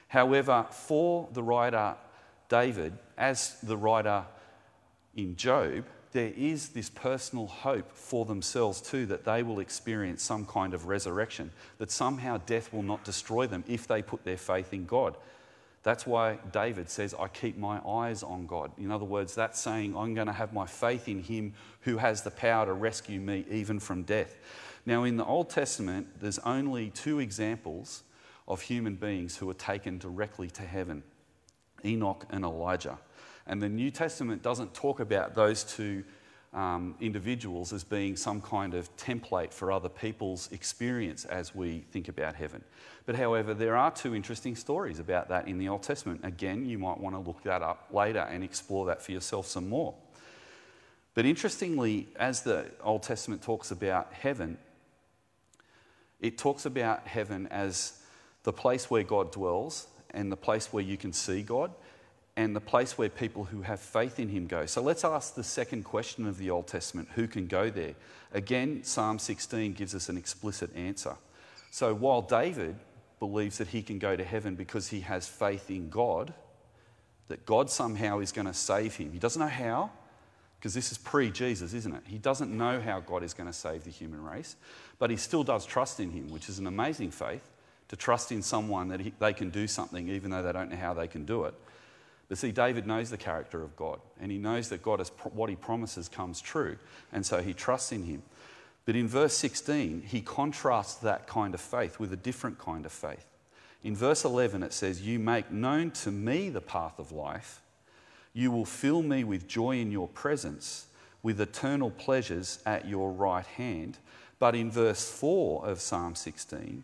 However, 0.07 0.65
for 0.71 1.27
the 1.33 1.43
writer 1.43 1.97
David, 2.53 2.93
as 3.17 3.60
the 3.63 3.75
writer 3.75 4.25
in 5.15 5.36
Job, 5.36 5.86
there 6.12 6.31
is 6.38 6.69
this 6.69 6.88
personal 6.88 7.48
hope 7.48 7.91
for 7.91 8.25
themselves 8.25 8.79
too 8.79 9.07
that 9.07 9.25
they 9.25 9.41
will 9.41 9.60
experience 9.60 10.22
some 10.22 10.45
kind 10.45 10.75
of 10.75 10.86
resurrection, 10.86 11.50
that 11.79 11.89
somehow 11.89 12.38
death 12.45 12.72
will 12.72 12.83
not 12.83 13.03
destroy 13.03 13.48
them 13.48 13.63
if 13.67 13.88
they 13.88 14.03
put 14.03 14.24
their 14.24 14.38
faith 14.38 14.72
in 14.72 14.86
God. 14.86 15.17
That's 15.81 16.05
why 16.05 16.38
David 16.51 16.91
says, 16.91 17.15
I 17.19 17.27
keep 17.27 17.57
my 17.57 17.79
eyes 17.88 18.22
on 18.22 18.45
God. 18.45 18.72
In 18.77 18.91
other 18.91 19.03
words, 19.03 19.33
that's 19.33 19.60
saying, 19.60 19.98
I'm 19.98 20.13
going 20.13 20.27
to 20.27 20.33
have 20.33 20.53
my 20.53 20.67
faith 20.67 21.07
in 21.07 21.24
Him 21.24 21.55
who 21.81 21.98
has 21.98 22.22
the 22.22 22.29
power 22.29 22.67
to 22.67 22.74
rescue 22.74 23.19
me 23.19 23.45
even 23.50 23.79
from 23.79 24.03
death. 24.03 24.36
Now, 24.86 25.05
in 25.05 25.17
the 25.17 25.25
Old 25.25 25.50
Testament, 25.50 26.19
there's 26.19 26.38
only 26.38 26.91
two 26.91 27.17
examples 27.17 28.03
of 28.48 28.62
human 28.62 28.93
beings 28.93 29.38
who 29.38 29.50
are 29.50 29.55
taken 29.55 29.98
directly 29.98 30.51
to 30.51 30.62
heaven 30.62 31.01
Enoch 31.85 32.25
and 32.29 32.43
Elijah. 32.43 32.97
And 33.47 33.61
the 33.61 33.69
New 33.69 33.91
Testament 33.91 34.41
doesn't 34.41 34.73
talk 34.73 34.99
about 34.99 35.35
those 35.35 35.63
two 35.63 36.03
um, 36.53 36.95
individuals 37.01 37.73
as 37.73 37.83
being 37.83 38.15
some 38.15 38.39
kind 38.39 38.73
of 38.73 38.95
template 38.95 39.51
for 39.51 39.71
other 39.71 39.89
people's 39.89 40.51
experience 40.51 41.25
as 41.25 41.55
we 41.55 41.79
think 41.91 42.09
about 42.09 42.35
heaven. 42.35 42.63
But 43.05 43.15
however, 43.15 43.53
there 43.53 43.75
are 43.75 43.91
two 43.91 44.15
interesting 44.15 44.55
stories 44.55 44.99
about 44.99 45.29
that 45.29 45.47
in 45.47 45.57
the 45.57 45.67
Old 45.67 45.83
Testament. 45.83 46.21
Again, 46.23 46.65
you 46.65 46.77
might 46.77 46.99
want 46.99 47.15
to 47.15 47.19
look 47.19 47.43
that 47.43 47.61
up 47.61 47.87
later 47.91 48.19
and 48.19 48.43
explore 48.43 48.85
that 48.85 49.01
for 49.01 49.11
yourself 49.11 49.47
some 49.47 49.67
more. 49.67 49.95
But 51.15 51.25
interestingly, 51.25 52.07
as 52.17 52.41
the 52.41 52.71
Old 52.83 53.03
Testament 53.03 53.41
talks 53.41 53.71
about 53.71 54.13
heaven, 54.13 54.57
it 56.19 56.37
talks 56.37 56.65
about 56.65 57.07
heaven 57.07 57.47
as 57.47 57.99
the 58.43 58.53
place 58.53 58.89
where 58.89 59.03
God 59.03 59.31
dwells 59.31 59.87
and 60.13 60.32
the 60.32 60.38
place 60.38 60.72
where 60.72 60.84
you 60.84 60.98
can 60.98 61.13
see 61.13 61.41
God 61.41 61.72
and 62.36 62.55
the 62.55 62.62
place 62.62 62.98
where 62.98 63.10
people 63.10 63.43
who 63.43 63.62
have 63.62 63.79
faith 63.79 64.20
in 64.20 64.29
him 64.29 64.48
go. 64.48 64.65
So 64.65 64.82
let's 64.82 65.03
ask 65.03 65.36
the 65.36 65.43
second 65.43 65.84
question 65.84 66.25
of 66.25 66.38
the 66.38 66.50
Old 66.50 66.67
Testament 66.67 67.10
who 67.13 67.27
can 67.27 67.48
go 67.48 67.70
there? 67.70 67.93
Again, 68.34 68.84
Psalm 68.84 69.20
16 69.20 69.74
gives 69.74 69.93
us 69.93 70.10
an 70.10 70.17
explicit 70.17 70.75
answer. 70.75 71.15
So 71.70 71.93
while 71.93 72.22
David 72.22 72.75
believes 73.20 73.60
that 73.60 73.67
he 73.67 73.84
can 73.84 74.00
go 74.00 74.15
to 74.15 74.24
heaven 74.24 74.55
because 74.55 74.88
he 74.88 75.01
has 75.01 75.27
faith 75.27 75.70
in 75.70 75.89
God, 75.89 76.34
that 77.27 77.46
God 77.46 77.70
somehow 77.70 78.20
is 78.20 78.32
going 78.32 78.48
to 78.48 78.53
save 78.53 78.96
him, 78.96 79.12
he 79.12 79.20
doesn't 79.20 79.39
know 79.39 79.48
how. 79.48 79.91
Because 80.58 80.74
this 80.74 80.91
is 80.91 80.98
pre 80.98 81.29
Jesus, 81.29 81.74
isn't 81.74 81.93
it? 81.93 82.03
He 82.08 82.17
doesn't 82.17 82.55
know 82.55 82.79
how 82.79 83.01
God 83.01 83.22
is 83.22 83.34
going 83.34 83.48
to 83.48 83.53
save 83.53 83.84
the 83.84 83.89
human 83.89 84.24
race, 84.24 84.55
but 84.98 85.10
he 85.10 85.17
still 85.17 85.43
does 85.43 85.65
trust 85.65 86.00
in 86.00 86.10
him, 86.10 86.29
which 86.29 86.48
is 86.48 86.58
an 86.58 86.67
amazing 86.67 87.12
faith 87.12 87.52
to 87.93 87.97
trust 87.97 88.31
in 88.31 88.41
someone 88.41 88.88
that 88.88 89.00
he, 89.00 89.13
they 89.19 89.33
can 89.33 89.51
do 89.51 89.67
something 89.67 90.09
even 90.09 90.31
though 90.31 90.41
they 90.41 90.51
don't 90.51 90.71
know 90.71 90.77
how 90.77 90.95
they 90.95 91.07
can 91.07 91.25
do 91.25 91.43
it. 91.43 91.53
But 92.27 92.39
see, 92.39 92.51
David 92.51 92.88
knows 92.88 93.12
the 93.12 93.17
character 93.17 93.62
of 93.62 93.75
God, 93.75 94.00
and 94.19 94.31
he 94.31 94.39
knows 94.39 94.69
that 94.69 94.81
God 94.81 95.00
is 95.00 95.09
what 95.33 95.47
he 95.47 95.55
promises 95.55 96.09
comes 96.09 96.41
true, 96.41 96.77
and 97.12 97.23
so 97.23 97.39
he 97.43 97.53
trusts 97.53 97.91
in 97.91 98.03
him. 98.05 98.23
But 98.85 98.95
in 98.95 99.07
verse 99.07 99.33
16, 99.33 100.05
he 100.07 100.21
contrasts 100.21 100.95
that 100.95 101.27
kind 101.27 101.53
of 101.53 101.62
faith 101.62 102.00
with 102.00 102.12
a 102.12 102.15
different 102.17 102.57
kind 102.57 102.83
of 102.88 102.91
faith. 102.91 103.27
In 103.83 103.95
verse 103.95 104.25
11, 104.25 104.63
it 104.63 104.73
says, 104.73 105.03
You 105.03 105.19
make 105.19 105.51
known 105.51 105.91
to 105.91 106.09
me 106.09 106.50
the 106.50 106.62
path 106.62 106.97
of 106.97 107.12
life. 107.12 107.62
You 108.33 108.50
will 108.50 108.65
fill 108.65 109.03
me 109.03 109.23
with 109.23 109.47
joy 109.47 109.77
in 109.77 109.91
your 109.91 110.07
presence, 110.07 110.88
with 111.21 111.39
eternal 111.39 111.91
pleasures 111.91 112.57
at 112.65 112.88
your 112.88 113.12
right 113.12 113.45
hand. 113.45 114.00
But 114.39 114.55
in 114.55 114.71
verse 114.71 115.07
4 115.12 115.67
of 115.67 115.79
Psalm 115.79 116.15
16, 116.15 116.83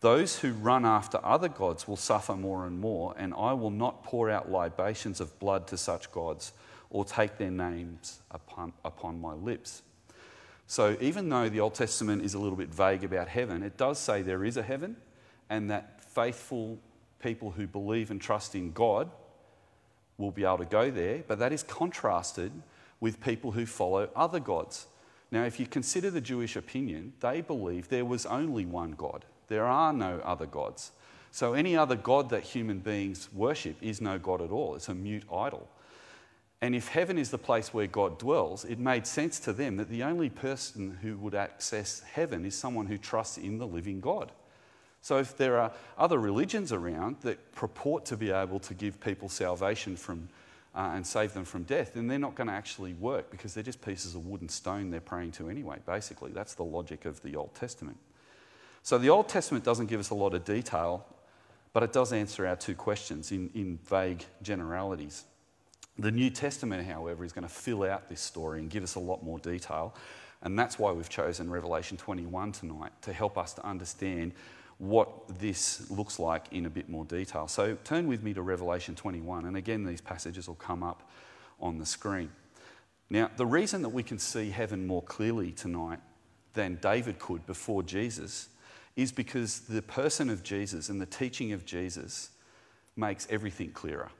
those 0.00 0.38
who 0.38 0.52
run 0.52 0.86
after 0.86 1.18
other 1.24 1.48
gods 1.48 1.86
will 1.86 1.96
suffer 1.96 2.34
more 2.34 2.66
and 2.66 2.80
more, 2.80 3.14
and 3.18 3.34
I 3.34 3.52
will 3.52 3.70
not 3.70 4.02
pour 4.02 4.30
out 4.30 4.50
libations 4.50 5.20
of 5.20 5.38
blood 5.38 5.66
to 5.68 5.76
such 5.76 6.10
gods 6.10 6.52
or 6.88 7.04
take 7.04 7.36
their 7.36 7.50
names 7.50 8.20
upon, 8.30 8.72
upon 8.84 9.20
my 9.20 9.34
lips. 9.34 9.82
So, 10.66 10.96
even 11.00 11.28
though 11.28 11.48
the 11.48 11.60
Old 11.60 11.74
Testament 11.74 12.22
is 12.22 12.34
a 12.34 12.38
little 12.38 12.56
bit 12.56 12.72
vague 12.72 13.04
about 13.04 13.28
heaven, 13.28 13.62
it 13.62 13.76
does 13.76 13.98
say 13.98 14.22
there 14.22 14.44
is 14.44 14.56
a 14.56 14.62
heaven, 14.62 14.96
and 15.48 15.70
that 15.70 16.02
faithful 16.02 16.78
people 17.20 17.50
who 17.50 17.66
believe 17.66 18.10
and 18.10 18.20
trust 18.20 18.54
in 18.54 18.72
God 18.72 19.10
will 20.16 20.30
be 20.30 20.44
able 20.44 20.58
to 20.58 20.64
go 20.64 20.90
there, 20.90 21.24
but 21.26 21.38
that 21.40 21.52
is 21.52 21.62
contrasted 21.62 22.52
with 23.00 23.20
people 23.20 23.50
who 23.52 23.66
follow 23.66 24.08
other 24.14 24.40
gods 24.40 24.86
Now, 25.30 25.44
if 25.44 25.60
you 25.60 25.66
consider 25.66 26.10
the 26.10 26.20
Jewish 26.20 26.56
opinion, 26.56 27.12
they 27.20 27.40
believe 27.40 27.88
there 27.88 28.04
was 28.04 28.26
only 28.26 28.66
one 28.66 28.92
God. 28.92 29.24
There 29.50 29.66
are 29.66 29.92
no 29.92 30.20
other 30.24 30.46
gods. 30.46 30.92
So, 31.32 31.54
any 31.54 31.76
other 31.76 31.96
God 31.96 32.30
that 32.30 32.44
human 32.44 32.78
beings 32.78 33.28
worship 33.34 33.76
is 33.82 34.00
no 34.00 34.16
God 34.16 34.40
at 34.40 34.50
all. 34.50 34.76
It's 34.76 34.88
a 34.88 34.94
mute 34.94 35.24
idol. 35.30 35.68
And 36.62 36.74
if 36.74 36.88
heaven 36.88 37.18
is 37.18 37.30
the 37.30 37.38
place 37.38 37.74
where 37.74 37.86
God 37.88 38.18
dwells, 38.18 38.64
it 38.64 38.78
made 38.78 39.06
sense 39.06 39.40
to 39.40 39.52
them 39.52 39.76
that 39.76 39.88
the 39.88 40.04
only 40.04 40.30
person 40.30 40.98
who 41.02 41.16
would 41.18 41.34
access 41.34 42.00
heaven 42.00 42.44
is 42.44 42.54
someone 42.54 42.86
who 42.86 42.96
trusts 42.96 43.38
in 43.38 43.58
the 43.58 43.66
living 43.66 44.00
God. 44.00 44.30
So, 45.02 45.18
if 45.18 45.36
there 45.36 45.58
are 45.58 45.72
other 45.98 46.18
religions 46.18 46.72
around 46.72 47.16
that 47.22 47.52
purport 47.52 48.04
to 48.06 48.16
be 48.16 48.30
able 48.30 48.60
to 48.60 48.72
give 48.72 49.00
people 49.00 49.28
salvation 49.28 49.96
from 49.96 50.28
uh, 50.76 50.92
and 50.94 51.04
save 51.04 51.34
them 51.34 51.44
from 51.44 51.64
death, 51.64 51.94
then 51.94 52.06
they're 52.06 52.20
not 52.20 52.36
going 52.36 52.46
to 52.46 52.54
actually 52.54 52.94
work 52.94 53.32
because 53.32 53.52
they're 53.52 53.64
just 53.64 53.82
pieces 53.82 54.14
of 54.14 54.26
wood 54.26 54.42
and 54.42 54.50
stone 54.50 54.90
they're 54.90 55.00
praying 55.00 55.32
to 55.32 55.48
anyway, 55.48 55.78
basically. 55.86 56.30
That's 56.30 56.54
the 56.54 56.62
logic 56.62 57.04
of 57.04 57.20
the 57.22 57.34
Old 57.34 57.52
Testament. 57.56 57.96
So 58.82 58.98
the 58.98 59.10
Old 59.10 59.28
Testament 59.28 59.64
doesn't 59.64 59.86
give 59.86 60.00
us 60.00 60.10
a 60.10 60.14
lot 60.14 60.34
of 60.34 60.44
detail, 60.44 61.06
but 61.72 61.82
it 61.82 61.92
does 61.92 62.12
answer 62.12 62.46
our 62.46 62.56
two 62.56 62.74
questions 62.74 63.30
in, 63.32 63.50
in 63.54 63.78
vague 63.88 64.24
generalities. 64.42 65.24
The 65.98 66.10
New 66.10 66.30
Testament, 66.30 66.86
however, 66.86 67.24
is 67.24 67.32
going 67.32 67.46
to 67.46 67.52
fill 67.52 67.84
out 67.84 68.08
this 68.08 68.20
story 68.20 68.58
and 68.58 68.70
give 68.70 68.82
us 68.82 68.94
a 68.94 69.00
lot 69.00 69.22
more 69.22 69.38
detail. 69.38 69.94
And 70.42 70.58
that's 70.58 70.78
why 70.78 70.92
we've 70.92 71.08
chosen 71.08 71.50
Revelation 71.50 71.96
21 71.98 72.52
tonight 72.52 72.92
to 73.02 73.12
help 73.12 73.36
us 73.36 73.52
to 73.54 73.66
understand 73.66 74.32
what 74.78 75.38
this 75.38 75.90
looks 75.90 76.18
like 76.18 76.46
in 76.52 76.64
a 76.64 76.70
bit 76.70 76.88
more 76.88 77.04
detail. 77.04 77.46
So 77.48 77.76
turn 77.84 78.06
with 78.06 78.22
me 78.22 78.32
to 78.32 78.40
Revelation 78.40 78.94
21, 78.94 79.44
and 79.44 79.56
again, 79.58 79.84
these 79.84 80.00
passages 80.00 80.48
will 80.48 80.54
come 80.54 80.82
up 80.82 81.10
on 81.60 81.78
the 81.78 81.84
screen. 81.84 82.30
Now, 83.10 83.30
the 83.36 83.44
reason 83.44 83.82
that 83.82 83.90
we 83.90 84.02
can 84.02 84.18
see 84.18 84.48
heaven 84.48 84.86
more 84.86 85.02
clearly 85.02 85.52
tonight 85.52 85.98
than 86.54 86.78
David 86.80 87.18
could 87.18 87.46
before 87.46 87.82
Jesus 87.82 88.48
is 89.00 89.12
because 89.12 89.60
the 89.60 89.82
person 89.82 90.28
of 90.28 90.42
Jesus 90.42 90.88
and 90.88 91.00
the 91.00 91.06
teaching 91.06 91.52
of 91.52 91.64
Jesus 91.64 92.30
makes 92.96 93.26
everything 93.30 93.70
clearer. 93.72 94.10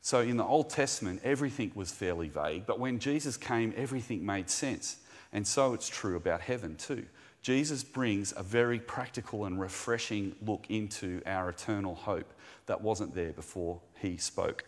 So 0.00 0.20
in 0.20 0.36
the 0.36 0.44
Old 0.44 0.70
Testament, 0.70 1.20
everything 1.22 1.72
was 1.74 1.92
fairly 1.92 2.28
vague, 2.28 2.66
but 2.66 2.80
when 2.80 2.98
Jesus 2.98 3.36
came, 3.36 3.74
everything 3.76 4.24
made 4.24 4.48
sense. 4.48 4.96
And 5.32 5.46
so 5.46 5.74
it's 5.74 5.88
true 5.88 6.16
about 6.16 6.40
heaven 6.40 6.76
too. 6.76 7.06
Jesus 7.42 7.84
brings 7.84 8.34
a 8.36 8.42
very 8.42 8.78
practical 8.78 9.44
and 9.44 9.60
refreshing 9.60 10.34
look 10.44 10.66
into 10.68 11.22
our 11.24 11.48
eternal 11.48 11.94
hope 11.94 12.32
that 12.66 12.80
wasn't 12.80 13.14
there 13.14 13.32
before 13.32 13.80
he 14.00 14.16
spoke. 14.16 14.64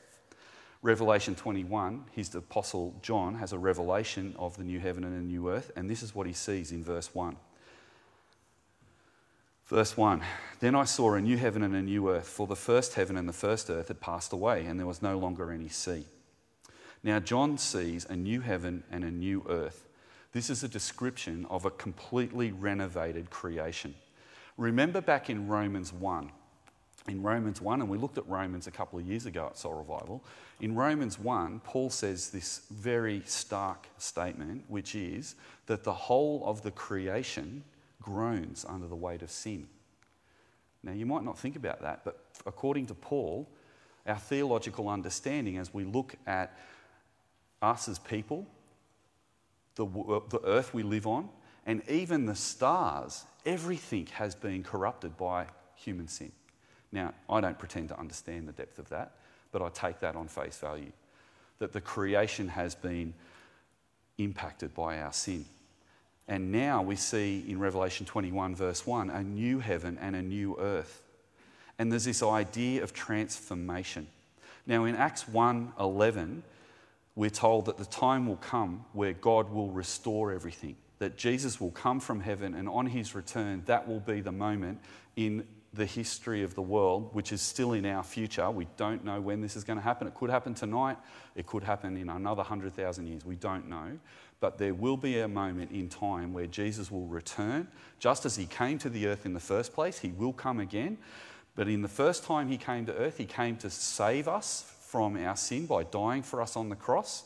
Revelation 0.82 1.34
21, 1.34 2.04
his 2.12 2.34
apostle 2.34 2.94
John 3.02 3.34
has 3.36 3.52
a 3.52 3.58
revelation 3.58 4.34
of 4.38 4.56
the 4.56 4.64
new 4.64 4.80
heaven 4.80 5.04
and 5.04 5.16
the 5.16 5.20
new 5.20 5.48
earth, 5.48 5.70
and 5.76 5.88
this 5.88 6.02
is 6.02 6.14
what 6.14 6.26
he 6.26 6.32
sees 6.32 6.72
in 6.72 6.82
verse 6.82 7.14
1. 7.14 7.36
Verse 9.72 9.96
1 9.96 10.22
Then 10.60 10.74
I 10.74 10.84
saw 10.84 11.14
a 11.14 11.20
new 11.20 11.38
heaven 11.38 11.62
and 11.62 11.74
a 11.74 11.80
new 11.80 12.10
earth, 12.10 12.28
for 12.28 12.46
the 12.46 12.54
first 12.54 12.94
heaven 12.94 13.16
and 13.16 13.26
the 13.26 13.32
first 13.32 13.70
earth 13.70 13.88
had 13.88 14.00
passed 14.00 14.32
away, 14.32 14.66
and 14.66 14.78
there 14.78 14.86
was 14.86 15.00
no 15.00 15.16
longer 15.16 15.50
any 15.50 15.70
sea. 15.70 16.04
Now 17.02 17.18
John 17.18 17.56
sees 17.56 18.04
a 18.04 18.14
new 18.14 18.42
heaven 18.42 18.84
and 18.90 19.02
a 19.02 19.10
new 19.10 19.44
earth 19.48 19.86
this 20.32 20.48
is 20.48 20.64
a 20.64 20.68
description 20.68 21.46
of 21.50 21.66
a 21.66 21.70
completely 21.70 22.52
renovated 22.52 23.28
creation. 23.28 23.94
Remember 24.56 25.02
back 25.02 25.28
in 25.28 25.46
Romans 25.46 25.92
1, 25.92 26.30
in 27.08 27.22
Romans 27.22 27.60
1, 27.60 27.82
and 27.82 27.90
we 27.90 27.98
looked 27.98 28.16
at 28.16 28.26
Romans 28.26 28.66
a 28.66 28.70
couple 28.70 28.98
of 28.98 29.06
years 29.06 29.26
ago 29.26 29.48
at 29.50 29.58
Soul 29.58 29.74
Revival. 29.74 30.24
In 30.60 30.74
Romans 30.74 31.18
1, 31.18 31.60
Paul 31.64 31.90
says 31.90 32.30
this 32.30 32.62
very 32.70 33.22
stark 33.26 33.88
statement, 33.98 34.64
which 34.68 34.94
is 34.94 35.34
that 35.66 35.84
the 35.84 35.92
whole 35.92 36.42
of 36.46 36.62
the 36.62 36.70
creation 36.70 37.62
groans 38.02 38.66
under 38.68 38.86
the 38.86 38.96
weight 38.96 39.22
of 39.22 39.30
sin. 39.30 39.68
Now, 40.82 40.92
you 40.92 41.06
might 41.06 41.24
not 41.24 41.38
think 41.38 41.56
about 41.56 41.80
that, 41.82 42.04
but 42.04 42.18
according 42.44 42.86
to 42.86 42.94
Paul, 42.94 43.48
our 44.06 44.18
theological 44.18 44.88
understanding 44.88 45.56
as 45.56 45.72
we 45.72 45.84
look 45.84 46.16
at 46.26 46.58
us 47.62 47.88
as 47.88 48.00
people 48.00 48.46
the, 49.76 49.86
uh, 49.86 50.20
the 50.28 50.40
earth 50.44 50.74
we 50.74 50.82
live 50.82 51.06
on, 51.06 51.28
and 51.66 51.82
even 51.88 52.26
the 52.26 52.34
stars, 52.34 53.24
everything 53.46 54.06
has 54.14 54.34
been 54.34 54.62
corrupted 54.62 55.16
by 55.16 55.46
human 55.76 56.08
sin. 56.08 56.32
Now, 56.90 57.14
I 57.28 57.40
don't 57.40 57.58
pretend 57.58 57.88
to 57.88 57.98
understand 57.98 58.48
the 58.48 58.52
depth 58.52 58.78
of 58.78 58.88
that, 58.90 59.12
but 59.50 59.62
I 59.62 59.68
take 59.70 60.00
that 60.00 60.16
on 60.16 60.28
face 60.28 60.58
value 60.58 60.92
that 61.58 61.72
the 61.72 61.80
creation 61.80 62.48
has 62.48 62.74
been 62.74 63.14
impacted 64.18 64.74
by 64.74 65.00
our 65.00 65.12
sin. 65.12 65.44
And 66.28 66.52
now 66.52 66.82
we 66.82 66.96
see 66.96 67.44
in 67.48 67.58
Revelation 67.58 68.06
21, 68.06 68.54
verse 68.54 68.86
1, 68.86 69.10
a 69.10 69.22
new 69.22 69.58
heaven 69.58 69.98
and 70.00 70.14
a 70.14 70.22
new 70.22 70.56
earth. 70.58 71.02
And 71.78 71.90
there's 71.90 72.04
this 72.04 72.22
idea 72.22 72.82
of 72.82 72.92
transformation. 72.92 74.06
Now, 74.66 74.84
in 74.84 74.94
Acts 74.94 75.26
1 75.28 75.72
11, 75.78 76.42
we're 77.14 77.30
told 77.30 77.66
that 77.66 77.76
the 77.76 77.84
time 77.84 78.26
will 78.26 78.36
come 78.36 78.84
where 78.92 79.12
God 79.12 79.50
will 79.50 79.70
restore 79.70 80.32
everything, 80.32 80.76
that 80.98 81.16
Jesus 81.16 81.60
will 81.60 81.72
come 81.72 82.00
from 82.00 82.20
heaven, 82.20 82.54
and 82.54 82.68
on 82.68 82.86
his 82.86 83.14
return, 83.14 83.62
that 83.66 83.88
will 83.88 84.00
be 84.00 84.20
the 84.20 84.32
moment 84.32 84.80
in 85.16 85.46
the 85.74 85.86
history 85.86 86.42
of 86.42 86.54
the 86.54 86.62
world, 86.62 87.10
which 87.14 87.32
is 87.32 87.40
still 87.40 87.72
in 87.72 87.86
our 87.86 88.02
future. 88.02 88.50
We 88.50 88.66
don't 88.76 89.04
know 89.04 89.20
when 89.20 89.40
this 89.40 89.56
is 89.56 89.64
going 89.64 89.78
to 89.78 89.82
happen. 89.82 90.06
It 90.06 90.14
could 90.14 90.28
happen 90.28 90.54
tonight, 90.54 90.98
it 91.34 91.46
could 91.46 91.62
happen 91.62 91.96
in 91.96 92.10
another 92.10 92.40
100,000 92.40 93.06
years. 93.06 93.24
We 93.24 93.36
don't 93.36 93.68
know. 93.68 93.98
But 94.40 94.58
there 94.58 94.74
will 94.74 94.96
be 94.96 95.20
a 95.20 95.28
moment 95.28 95.70
in 95.70 95.88
time 95.88 96.32
where 96.32 96.46
Jesus 96.46 96.90
will 96.90 97.06
return, 97.06 97.68
just 98.00 98.26
as 98.26 98.36
he 98.36 98.44
came 98.44 98.76
to 98.78 98.90
the 98.90 99.06
earth 99.06 99.24
in 99.24 99.34
the 99.34 99.40
first 99.40 99.72
place, 99.72 100.00
he 100.00 100.08
will 100.08 100.32
come 100.32 100.60
again. 100.60 100.98
But 101.54 101.68
in 101.68 101.80
the 101.80 101.88
first 101.88 102.24
time 102.24 102.48
he 102.48 102.58
came 102.58 102.84
to 102.86 102.94
earth, 102.94 103.18
he 103.18 103.24
came 103.24 103.56
to 103.58 103.70
save 103.70 104.26
us 104.26 104.74
from 104.80 105.16
our 105.16 105.36
sin 105.36 105.66
by 105.66 105.84
dying 105.84 106.22
for 106.22 106.42
us 106.42 106.56
on 106.56 106.68
the 106.68 106.76
cross, 106.76 107.24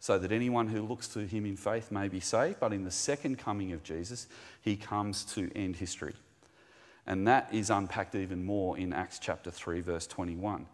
so 0.00 0.18
that 0.18 0.32
anyone 0.32 0.68
who 0.68 0.82
looks 0.82 1.08
to 1.08 1.20
him 1.20 1.46
in 1.46 1.56
faith 1.56 1.90
may 1.90 2.08
be 2.08 2.20
saved. 2.20 2.60
But 2.60 2.72
in 2.72 2.84
the 2.84 2.90
second 2.90 3.38
coming 3.38 3.72
of 3.72 3.82
Jesus, 3.82 4.26
he 4.60 4.76
comes 4.76 5.24
to 5.34 5.50
end 5.54 5.76
history. 5.76 6.14
And 7.06 7.26
that 7.28 7.52
is 7.52 7.70
unpacked 7.70 8.14
even 8.14 8.44
more 8.44 8.76
in 8.76 8.92
Acts 8.92 9.18
chapter 9.18 9.50
3, 9.50 9.80
verse 9.80 10.06
21. 10.06 10.66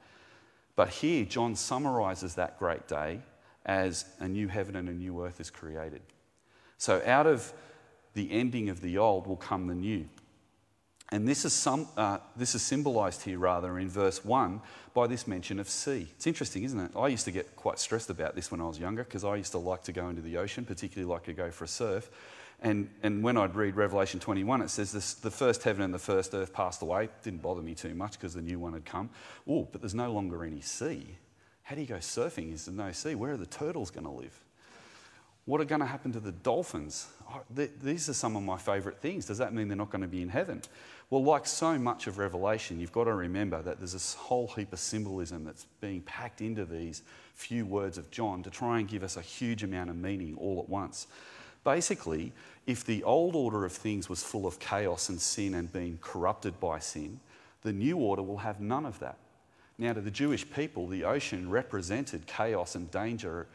But 0.74 0.88
here, 0.88 1.24
John 1.24 1.54
summarizes 1.54 2.34
that 2.36 2.58
great 2.58 2.88
day 2.88 3.20
as 3.66 4.06
a 4.18 4.26
new 4.26 4.48
heaven 4.48 4.76
and 4.76 4.88
a 4.88 4.92
new 4.92 5.24
earth 5.24 5.40
is 5.40 5.50
created. 5.50 6.00
So 6.78 7.02
out 7.04 7.26
of 7.26 7.52
the 8.14 8.30
ending 8.30 8.68
of 8.68 8.80
the 8.80 8.98
old 8.98 9.26
will 9.26 9.36
come 9.36 9.66
the 9.66 9.74
new. 9.74 10.08
And 11.10 11.28
this 11.28 11.44
is, 11.44 11.52
some, 11.52 11.86
uh, 11.96 12.18
this 12.36 12.54
is 12.54 12.62
symbolized 12.62 13.22
here, 13.22 13.38
rather, 13.38 13.78
in 13.78 13.90
verse 13.90 14.24
1 14.24 14.62
by 14.94 15.06
this 15.06 15.26
mention 15.26 15.60
of 15.60 15.68
sea. 15.68 16.08
It's 16.16 16.26
interesting, 16.26 16.64
isn't 16.64 16.80
it? 16.80 16.92
I 16.96 17.08
used 17.08 17.26
to 17.26 17.30
get 17.30 17.54
quite 17.54 17.78
stressed 17.78 18.08
about 18.08 18.34
this 18.34 18.50
when 18.50 18.62
I 18.62 18.64
was 18.64 18.78
younger 18.78 19.04
because 19.04 19.22
I 19.22 19.36
used 19.36 19.52
to 19.52 19.58
like 19.58 19.82
to 19.84 19.92
go 19.92 20.08
into 20.08 20.22
the 20.22 20.38
ocean, 20.38 20.64
particularly 20.64 21.12
like 21.12 21.24
to 21.24 21.34
go 21.34 21.50
for 21.50 21.64
a 21.64 21.68
surf. 21.68 22.10
And, 22.62 22.88
and 23.02 23.24
when 23.24 23.36
I'd 23.36 23.56
read 23.56 23.74
Revelation 23.74 24.20
21, 24.20 24.62
it 24.62 24.70
says 24.70 24.92
this, 24.92 25.14
the 25.14 25.32
first 25.32 25.64
heaven 25.64 25.82
and 25.82 25.92
the 25.92 25.98
first 25.98 26.32
earth 26.32 26.52
passed 26.52 26.80
away. 26.80 27.08
Didn't 27.24 27.42
bother 27.42 27.60
me 27.60 27.74
too 27.74 27.94
much 27.94 28.12
because 28.12 28.34
the 28.34 28.42
new 28.42 28.60
one 28.60 28.72
had 28.72 28.84
come. 28.84 29.10
Oh, 29.48 29.68
but 29.70 29.80
there's 29.82 29.94
no 29.94 30.12
longer 30.12 30.44
any 30.44 30.60
sea. 30.60 31.16
How 31.64 31.74
do 31.74 31.80
you 31.80 31.88
go 31.88 31.96
surfing? 31.96 32.52
Is 32.52 32.66
there 32.66 32.74
no 32.74 32.92
sea? 32.92 33.16
Where 33.16 33.32
are 33.32 33.36
the 33.36 33.46
turtles 33.46 33.90
going 33.90 34.06
to 34.06 34.12
live? 34.12 34.38
What 35.44 35.60
are 35.60 35.64
going 35.64 35.80
to 35.80 35.86
happen 35.86 36.12
to 36.12 36.20
the 36.20 36.30
dolphins? 36.30 37.08
Oh, 37.28 37.40
these 37.50 38.08
are 38.08 38.14
some 38.14 38.36
of 38.36 38.44
my 38.44 38.58
favourite 38.58 38.98
things. 38.98 39.26
Does 39.26 39.38
that 39.38 39.52
mean 39.52 39.66
they're 39.66 39.76
not 39.76 39.90
going 39.90 40.02
to 40.02 40.08
be 40.08 40.22
in 40.22 40.28
heaven? 40.28 40.62
Well, 41.10 41.24
like 41.24 41.46
so 41.46 41.76
much 41.78 42.06
of 42.06 42.18
Revelation, 42.18 42.78
you've 42.78 42.92
got 42.92 43.04
to 43.04 43.14
remember 43.14 43.60
that 43.60 43.78
there's 43.78 43.92
this 43.92 44.14
whole 44.14 44.46
heap 44.46 44.72
of 44.72 44.78
symbolism 44.78 45.44
that's 45.44 45.66
being 45.80 46.00
packed 46.02 46.40
into 46.40 46.64
these 46.64 47.02
few 47.34 47.66
words 47.66 47.98
of 47.98 48.08
John 48.12 48.44
to 48.44 48.50
try 48.50 48.78
and 48.78 48.86
give 48.86 49.02
us 49.02 49.16
a 49.16 49.20
huge 49.20 49.64
amount 49.64 49.90
of 49.90 49.96
meaning 49.96 50.36
all 50.38 50.60
at 50.60 50.68
once. 50.68 51.08
Basically, 51.64 52.32
if 52.66 52.84
the 52.84 53.04
old 53.04 53.36
order 53.36 53.64
of 53.64 53.72
things 53.72 54.08
was 54.08 54.22
full 54.22 54.46
of 54.46 54.58
chaos 54.58 55.08
and 55.08 55.20
sin 55.20 55.54
and 55.54 55.72
being 55.72 55.98
corrupted 56.00 56.58
by 56.60 56.78
sin, 56.78 57.20
the 57.62 57.72
new 57.72 57.96
order 57.96 58.22
will 58.22 58.38
have 58.38 58.60
none 58.60 58.84
of 58.84 58.98
that. 58.98 59.18
Now, 59.78 59.92
to 59.92 60.00
the 60.00 60.10
Jewish 60.10 60.48
people, 60.50 60.86
the 60.86 61.04
ocean 61.04 61.48
represented 61.50 62.26
chaos 62.26 62.74
and 62.74 62.90
danger 62.90 63.46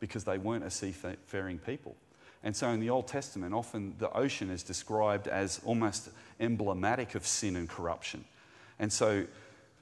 because 0.00 0.24
they 0.24 0.38
weren't 0.38 0.64
a 0.64 0.70
seafaring 0.70 1.58
people. 1.58 1.96
And 2.44 2.54
so 2.54 2.68
in 2.70 2.80
the 2.80 2.90
Old 2.90 3.06
Testament, 3.06 3.54
often 3.54 3.94
the 3.98 4.12
ocean 4.12 4.50
is 4.50 4.62
described 4.62 5.28
as 5.28 5.60
almost 5.64 6.10
emblematic 6.40 7.14
of 7.14 7.26
sin 7.26 7.54
and 7.56 7.68
corruption. 7.68 8.24
And 8.78 8.92
so 8.92 9.24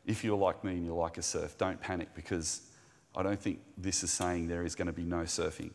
if 0.07 0.23
you're 0.23 0.37
like 0.37 0.63
me 0.63 0.73
and 0.73 0.85
you 0.85 0.95
like 0.95 1.17
a 1.17 1.23
surf, 1.23 1.57
don't 1.57 1.81
panic 1.81 2.09
because 2.15 2.61
I 3.17 3.23
don't 3.23 3.41
think 3.41 3.61
this 3.79 4.03
is 4.05 4.11
saying 4.11 4.49
there 4.49 4.65
is 4.65 4.75
going 4.75 4.87
to 4.87 4.93
be 4.93 5.05
no 5.05 5.23
surfing. 5.23 5.71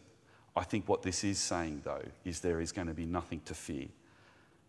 I 0.56 0.64
think 0.64 0.88
what 0.88 1.02
this 1.02 1.24
is 1.24 1.38
saying, 1.38 1.82
though, 1.84 2.04
is 2.24 2.40
there 2.40 2.62
is 2.62 2.72
going 2.72 2.88
to 2.88 2.94
be 2.94 3.06
nothing 3.06 3.42
to 3.46 3.54
fear. 3.54 3.88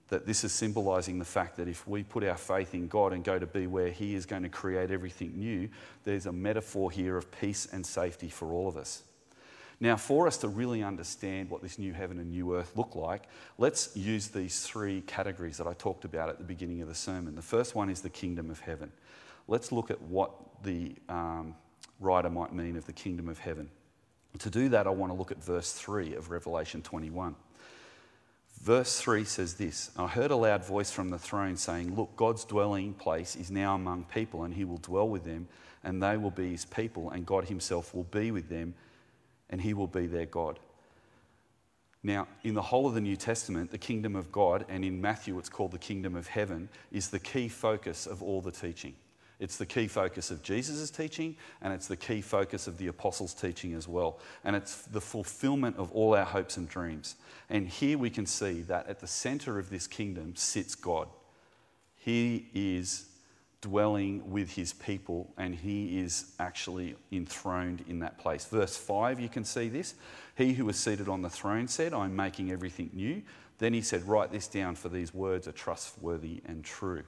That 0.09 0.27
this 0.27 0.45
is 0.45 0.53
symbolizing 0.53 1.19
the 1.19 1.25
fact 1.25 1.57
that 1.57 1.69
if 1.69 1.87
we 1.87 2.03
put 2.03 2.25
our 2.25 2.37
faith 2.37 2.75
in 2.75 2.89
God 2.89 3.13
and 3.13 3.25
go 3.25 3.39
to 3.39 3.47
be 3.47 3.67
where 3.67 3.91
He 3.91 4.15
is 4.15 4.27
going 4.27 4.43
to 4.43 4.49
create 4.49 4.91
everything 4.91 5.33
new, 5.37 5.69
there's 6.05 6.27
a 6.27 6.33
metaphor 6.33 6.91
here 6.91 7.17
of 7.17 7.31
peace 7.33 7.67
and 7.73 7.85
safety 7.85 8.29
for 8.29 8.53
all 8.53 8.69
of 8.69 8.77
us. 8.77 9.03
Now, 9.79 9.97
for 9.97 10.27
us 10.27 10.39
to 10.39 10.49
really 10.49 10.83
understand 10.83 11.51
what 11.51 11.61
this 11.61 11.79
new 11.79 11.93
heaven 11.93 12.19
and 12.19 12.31
new 12.31 12.57
earth 12.57 12.73
look 12.77 12.95
like, 12.95 13.25
let's 13.59 13.95
use 13.95 14.29
these 14.29 14.63
three 14.63 15.03
categories 15.03 15.59
that 15.59 15.67
I 15.67 15.75
talked 15.75 16.05
about 16.05 16.31
at 16.31 16.39
the 16.39 16.45
beginning 16.45 16.81
of 16.81 16.89
the 16.89 16.95
sermon. 16.95 17.35
The 17.35 17.43
first 17.43 17.75
one 17.75 17.91
is 17.91 18.01
the 18.01 18.09
kingdom 18.09 18.51
of 18.51 18.61
heaven. 18.61 18.91
Let's 19.49 19.73
look 19.73 19.91
at 19.91 20.01
what 20.01 20.33
the 20.63 20.95
um, 21.09 21.55
writer 22.01 22.31
might 22.31 22.55
mean 22.55 22.77
of 22.77 22.87
the 22.87 22.93
kingdom 22.93 23.29
of 23.29 23.39
heaven. 23.39 23.69
To 24.39 24.51
do 24.51 24.69
that, 24.71 24.87
I 24.87 24.91
want 24.91 25.13
to 25.13 25.19
look 25.19 25.31
at 25.31 25.43
verse 25.43 25.73
3 25.73 26.15
of 26.15 26.31
Revelation 26.31 26.83
21. 26.83 27.35
Verse 28.61 28.99
3 28.99 29.25
says 29.25 29.55
this 29.55 29.91
I 29.97 30.07
heard 30.07 30.31
a 30.31 30.37
loud 30.37 30.65
voice 30.65 30.91
from 30.91 31.11
the 31.11 31.19
throne 31.19 31.57
saying, 31.57 31.95
Look, 31.95 32.17
God's 32.17 32.45
dwelling 32.45 32.95
place 32.95 33.37
is 33.37 33.51
now 33.51 33.75
among 33.75 34.05
people, 34.05 34.45
and 34.45 34.55
he 34.55 34.65
will 34.65 34.79
dwell 34.79 35.09
with 35.09 35.25
them, 35.25 35.49
and 35.85 36.03
they 36.03 36.17
will 36.17 36.31
be 36.31 36.51
his 36.51 36.65
people, 36.65 37.11
and 37.11 37.25
God 37.25 37.47
himself 37.49 37.95
will 37.95 38.05
be 38.05 38.31
with 38.31 38.49
them, 38.49 38.75
and 39.51 39.61
he 39.61 39.75
will 39.75 39.87
be 39.87 40.07
their 40.07 40.27
God. 40.27 40.59
Now, 42.03 42.29
in 42.45 42.55
the 42.55 42.63
whole 42.63 42.87
of 42.87 42.95
the 42.95 43.01
New 43.01 43.17
Testament, 43.17 43.71
the 43.71 43.79
kingdom 43.79 44.17
of 44.17 44.31
God, 44.31 44.65
and 44.69 44.85
in 44.85 45.01
Matthew 45.01 45.39
it's 45.39 45.49
called 45.49 45.73
the 45.73 45.79
kingdom 45.79 46.15
of 46.15 46.27
heaven, 46.27 46.69
is 46.93 47.09
the 47.09 47.19
key 47.19 47.49
focus 47.49 48.07
of 48.07 48.23
all 48.23 48.41
the 48.41 48.53
teaching. 48.53 48.95
It's 49.39 49.59
the 49.59 49.67
key 49.67 49.87
focus 49.87 50.31
of 50.31 50.43
Jesus' 50.43 50.91
teaching, 50.91 51.37
and 51.61 51.73
it's 51.73 51.89
the 51.89 51.97
key 51.97 52.23
focus 52.23 52.67
of 52.67 52.79
the 52.79 52.87
apostles' 52.87 53.35
teaching 53.35 53.75
as 53.75 53.87
well. 53.87 54.19
And 54.45 54.57
it's 54.57 54.83
the 54.83 55.01
fulfillment 55.01 55.77
of 55.77 55.93
all 55.93 56.15
our 56.15 56.25
hopes 56.25 56.57
and 56.57 56.69
dreams. 56.69 57.17
And 57.51 57.69
here 57.69 57.99
we 57.99 58.09
can 58.09 58.25
see 58.25 58.63
that 58.63 58.89
at 58.89 59.01
the 59.01 59.07
center 59.07 59.59
of 59.59 59.69
this 59.69 59.87
kingdom 59.87 60.37
sits 60.37 60.75
God. 60.75 61.09
He 61.97 62.47
is 62.55 63.07
dwelling 63.61 64.31
with 64.31 64.53
his 64.53 64.73
people, 64.73 65.33
and 65.37 65.55
he 65.55 65.99
is 65.99 66.33
actually 66.39 66.95
enthroned 67.13 67.85
in 67.89 67.99
that 67.99 68.17
place. 68.19 68.47
Verse 68.47 68.77
5, 68.77 69.21
you 69.21 69.29
can 69.29 69.45
see 69.45 69.69
this. 69.69 69.95
He 70.35 70.55
who 70.55 70.65
was 70.65 70.79
seated 70.79 71.09
on 71.09 71.21
the 71.21 71.31
throne 71.31 71.69
said, 71.69 71.93
I'm 71.93 72.17
making 72.17 72.53
everything 72.53 72.91
new. 72.95 73.23
Then 73.59 73.73
he 73.73 73.81
said, 73.83 74.07
Write 74.07 74.33
this 74.33 74.49
down, 74.49 74.77
for 74.77 74.89
these 74.89 75.13
words 75.13 75.49
are 75.49 75.53
trustworthy 75.53 76.43
and 76.47 76.65
true. 76.65 77.03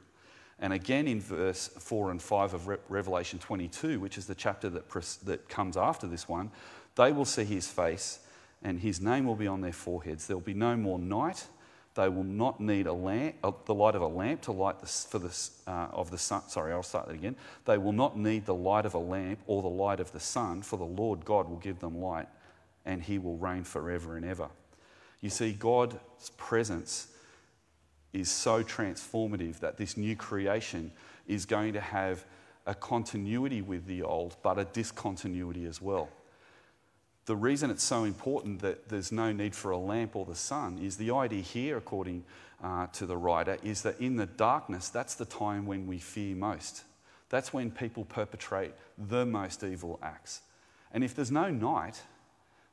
And 0.60 0.72
again 0.72 1.06
in 1.06 1.20
verse 1.20 1.68
4 1.68 2.10
and 2.10 2.20
5 2.20 2.54
of 2.54 2.68
Revelation 2.88 3.38
22, 3.38 4.00
which 4.00 4.18
is 4.18 4.26
the 4.26 4.34
chapter 4.34 4.68
that, 4.70 4.90
that 5.24 5.48
comes 5.48 5.76
after 5.76 6.06
this 6.06 6.28
one, 6.28 6.50
they 6.96 7.12
will 7.12 7.24
see 7.24 7.44
his 7.44 7.68
face 7.68 8.20
and 8.62 8.80
his 8.80 9.00
name 9.00 9.24
will 9.24 9.36
be 9.36 9.46
on 9.46 9.60
their 9.60 9.72
foreheads. 9.72 10.26
There 10.26 10.36
will 10.36 10.44
be 10.44 10.54
no 10.54 10.76
more 10.76 10.98
night. 10.98 11.46
They 11.94 12.08
will 12.08 12.24
not 12.24 12.60
need 12.60 12.86
a 12.86 12.92
lamp, 12.92 13.36
uh, 13.42 13.52
the 13.64 13.74
light 13.74 13.94
of 13.94 14.02
a 14.02 14.06
lamp 14.06 14.42
to 14.42 14.52
light 14.52 14.80
the, 14.80 14.86
for 14.86 15.18
the, 15.18 15.50
uh, 15.66 15.88
of 15.92 16.10
the 16.10 16.18
sun. 16.18 16.42
Sorry, 16.48 16.72
I'll 16.72 16.82
start 16.82 17.08
that 17.08 17.14
again. 17.14 17.36
They 17.64 17.78
will 17.78 17.92
not 17.92 18.16
need 18.16 18.46
the 18.46 18.54
light 18.54 18.86
of 18.86 18.94
a 18.94 18.98
lamp 18.98 19.40
or 19.46 19.62
the 19.62 19.68
light 19.68 19.98
of 20.00 20.12
the 20.12 20.20
sun, 20.20 20.62
for 20.62 20.76
the 20.76 20.84
Lord 20.84 21.24
God 21.24 21.48
will 21.48 21.56
give 21.56 21.80
them 21.80 22.00
light 22.00 22.28
and 22.84 23.02
he 23.02 23.18
will 23.18 23.36
reign 23.36 23.64
forever 23.64 24.16
and 24.16 24.24
ever. 24.24 24.48
You 25.20 25.30
see, 25.30 25.52
God's 25.52 25.96
presence 26.36 27.08
is 28.12 28.30
so 28.30 28.62
transformative 28.62 29.60
that 29.60 29.76
this 29.76 29.96
new 29.96 30.16
creation 30.16 30.90
is 31.26 31.44
going 31.44 31.72
to 31.74 31.80
have 31.80 32.24
a 32.66 32.74
continuity 32.74 33.62
with 33.62 33.86
the 33.86 34.02
old, 34.02 34.36
but 34.42 34.58
a 34.58 34.64
discontinuity 34.64 35.64
as 35.64 35.80
well. 35.80 36.08
The 37.26 37.36
reason 37.36 37.70
it's 37.70 37.84
so 37.84 38.04
important 38.04 38.60
that 38.60 38.88
there's 38.88 39.12
no 39.12 39.32
need 39.32 39.54
for 39.54 39.70
a 39.70 39.78
lamp 39.78 40.16
or 40.16 40.24
the 40.24 40.34
sun 40.34 40.78
is 40.78 40.96
the 40.96 41.10
idea 41.10 41.42
here, 41.42 41.76
according 41.76 42.24
uh, 42.62 42.86
to 42.88 43.04
the 43.04 43.16
writer, 43.16 43.58
is 43.62 43.82
that 43.82 44.00
in 44.00 44.16
the 44.16 44.26
darkness, 44.26 44.88
that's 44.88 45.14
the 45.14 45.26
time 45.26 45.66
when 45.66 45.86
we 45.86 45.98
fear 45.98 46.34
most. 46.34 46.84
That's 47.28 47.52
when 47.52 47.70
people 47.70 48.04
perpetrate 48.04 48.72
the 48.96 49.26
most 49.26 49.62
evil 49.62 49.98
acts. 50.02 50.40
And 50.92 51.04
if 51.04 51.14
there's 51.14 51.30
no 51.30 51.50
night, 51.50 52.02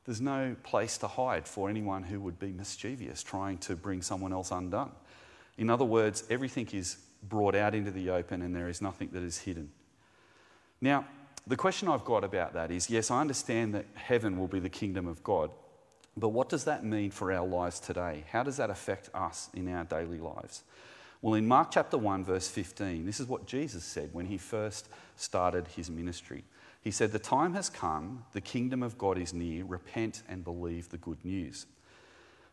there's 0.06 0.20
no 0.20 0.56
place 0.62 0.96
to 0.98 1.08
hide 1.08 1.46
for 1.46 1.68
anyone 1.68 2.04
who 2.04 2.20
would 2.20 2.38
be 2.38 2.52
mischievous, 2.52 3.22
trying 3.22 3.58
to 3.58 3.76
bring 3.76 4.00
someone 4.00 4.32
else 4.32 4.50
undone. 4.50 4.92
In 5.58 5.70
other 5.70 5.84
words, 5.84 6.24
everything 6.28 6.68
is 6.72 6.96
brought 7.22 7.54
out 7.54 7.74
into 7.74 7.90
the 7.90 8.10
open 8.10 8.42
and 8.42 8.54
there 8.54 8.68
is 8.68 8.82
nothing 8.82 9.08
that 9.12 9.22
is 9.22 9.38
hidden. 9.38 9.70
Now, 10.80 11.06
the 11.46 11.56
question 11.56 11.88
I've 11.88 12.04
got 12.04 12.24
about 12.24 12.54
that 12.54 12.70
is 12.70 12.90
yes, 12.90 13.10
I 13.10 13.20
understand 13.20 13.74
that 13.74 13.86
heaven 13.94 14.38
will 14.38 14.48
be 14.48 14.60
the 14.60 14.68
kingdom 14.68 15.06
of 15.06 15.22
God, 15.22 15.50
but 16.16 16.30
what 16.30 16.48
does 16.48 16.64
that 16.64 16.84
mean 16.84 17.10
for 17.10 17.32
our 17.32 17.46
lives 17.46 17.78
today? 17.78 18.24
How 18.30 18.42
does 18.42 18.56
that 18.56 18.70
affect 18.70 19.10
us 19.14 19.48
in 19.54 19.72
our 19.72 19.84
daily 19.84 20.18
lives? 20.18 20.64
Well, 21.22 21.34
in 21.34 21.46
Mark 21.46 21.70
chapter 21.70 21.96
1, 21.96 22.24
verse 22.24 22.48
15, 22.48 23.06
this 23.06 23.20
is 23.20 23.26
what 23.26 23.46
Jesus 23.46 23.84
said 23.84 24.10
when 24.12 24.26
he 24.26 24.38
first 24.38 24.88
started 25.16 25.66
his 25.68 25.90
ministry. 25.90 26.44
He 26.82 26.90
said, 26.90 27.10
The 27.10 27.18
time 27.18 27.54
has 27.54 27.68
come, 27.68 28.24
the 28.32 28.40
kingdom 28.40 28.82
of 28.82 28.98
God 28.98 29.18
is 29.18 29.32
near, 29.32 29.64
repent 29.64 30.22
and 30.28 30.44
believe 30.44 30.88
the 30.88 30.98
good 30.98 31.24
news. 31.24 31.66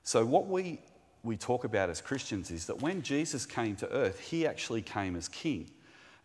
So, 0.03 0.25
what 0.25 0.47
we 0.47 0.81
we 1.23 1.37
talk 1.37 1.63
about 1.63 1.89
as 1.89 2.01
Christians 2.01 2.51
is 2.51 2.65
that 2.65 2.81
when 2.81 3.01
Jesus 3.01 3.45
came 3.45 3.75
to 3.77 3.89
earth, 3.91 4.19
he 4.19 4.45
actually 4.45 4.81
came 4.81 5.15
as 5.15 5.29
king. 5.29 5.69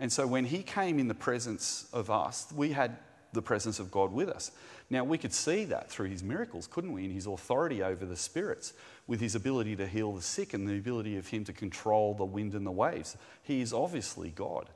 And 0.01 0.13
so 0.13 0.27
when 0.27 0.45
he 0.45 0.63
came 0.63 0.99
in 0.99 1.09
the 1.09 1.15
presence 1.15 1.89
of 1.93 2.11
us, 2.11 2.53
we 2.55 2.71
had 2.71 2.97
the 3.33 3.43
presence 3.43 3.79
of 3.79 3.91
God 3.91 4.13
with 4.13 4.29
us. 4.29 4.51
Now, 4.91 5.05
we 5.05 5.19
could 5.19 5.35
see 5.35 5.65
that 5.67 5.91
through 5.91 6.09
his 6.09 6.23
miracles, 6.23 6.67
couldn't 6.67 6.93
we? 6.93 7.05
In 7.05 7.11
his 7.11 7.27
authority 7.27 7.83
over 7.83 8.07
the 8.07 8.17
spirits, 8.17 8.73
with 9.07 9.21
his 9.21 9.35
ability 9.35 9.77
to 9.77 9.87
heal 9.87 10.13
the 10.13 10.23
sick 10.23 10.55
and 10.55 10.67
the 10.67 10.79
ability 10.79 11.17
of 11.17 11.29
him 11.29 11.45
to 11.45 11.53
control 11.53 12.15
the 12.15 12.25
wind 12.25 12.55
and 12.55 12.67
the 12.67 12.71
waves. 12.71 13.17
He 13.43 13.61
is 13.61 13.73
obviously 13.73 14.31
God. 14.31 14.69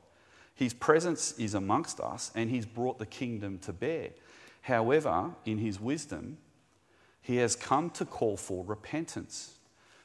His 0.55 0.73
presence 0.73 1.37
is 1.39 1.55
amongst 1.55 1.99
us 1.99 2.31
and 2.35 2.49
he's 2.49 2.65
brought 2.65 2.99
the 2.99 3.07
kingdom 3.07 3.57
to 3.59 3.73
bear. 3.73 4.09
However, 4.61 5.31
in 5.45 5.57
his 5.57 5.79
wisdom, 5.79 6.37
he 7.21 7.37
has 7.37 7.55
come 7.55 7.89
to 7.91 8.05
call 8.05 8.37
for 8.37 8.63
repentance 8.63 9.55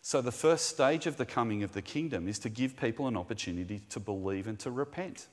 so, 0.08 0.22
the 0.22 0.32
first 0.32 0.70
stage 0.70 1.04
of 1.04 1.18
the 1.18 1.26
coming 1.26 1.62
of 1.62 1.72
the 1.72 1.82
kingdom 1.82 2.28
is 2.28 2.38
to 2.38 2.48
give 2.48 2.78
people 2.78 3.08
an 3.08 3.16
opportunity 3.18 3.82
to 3.90 4.00
believe 4.00 4.46
and 4.46 4.58
to 4.60 4.70
repent. 4.70 5.26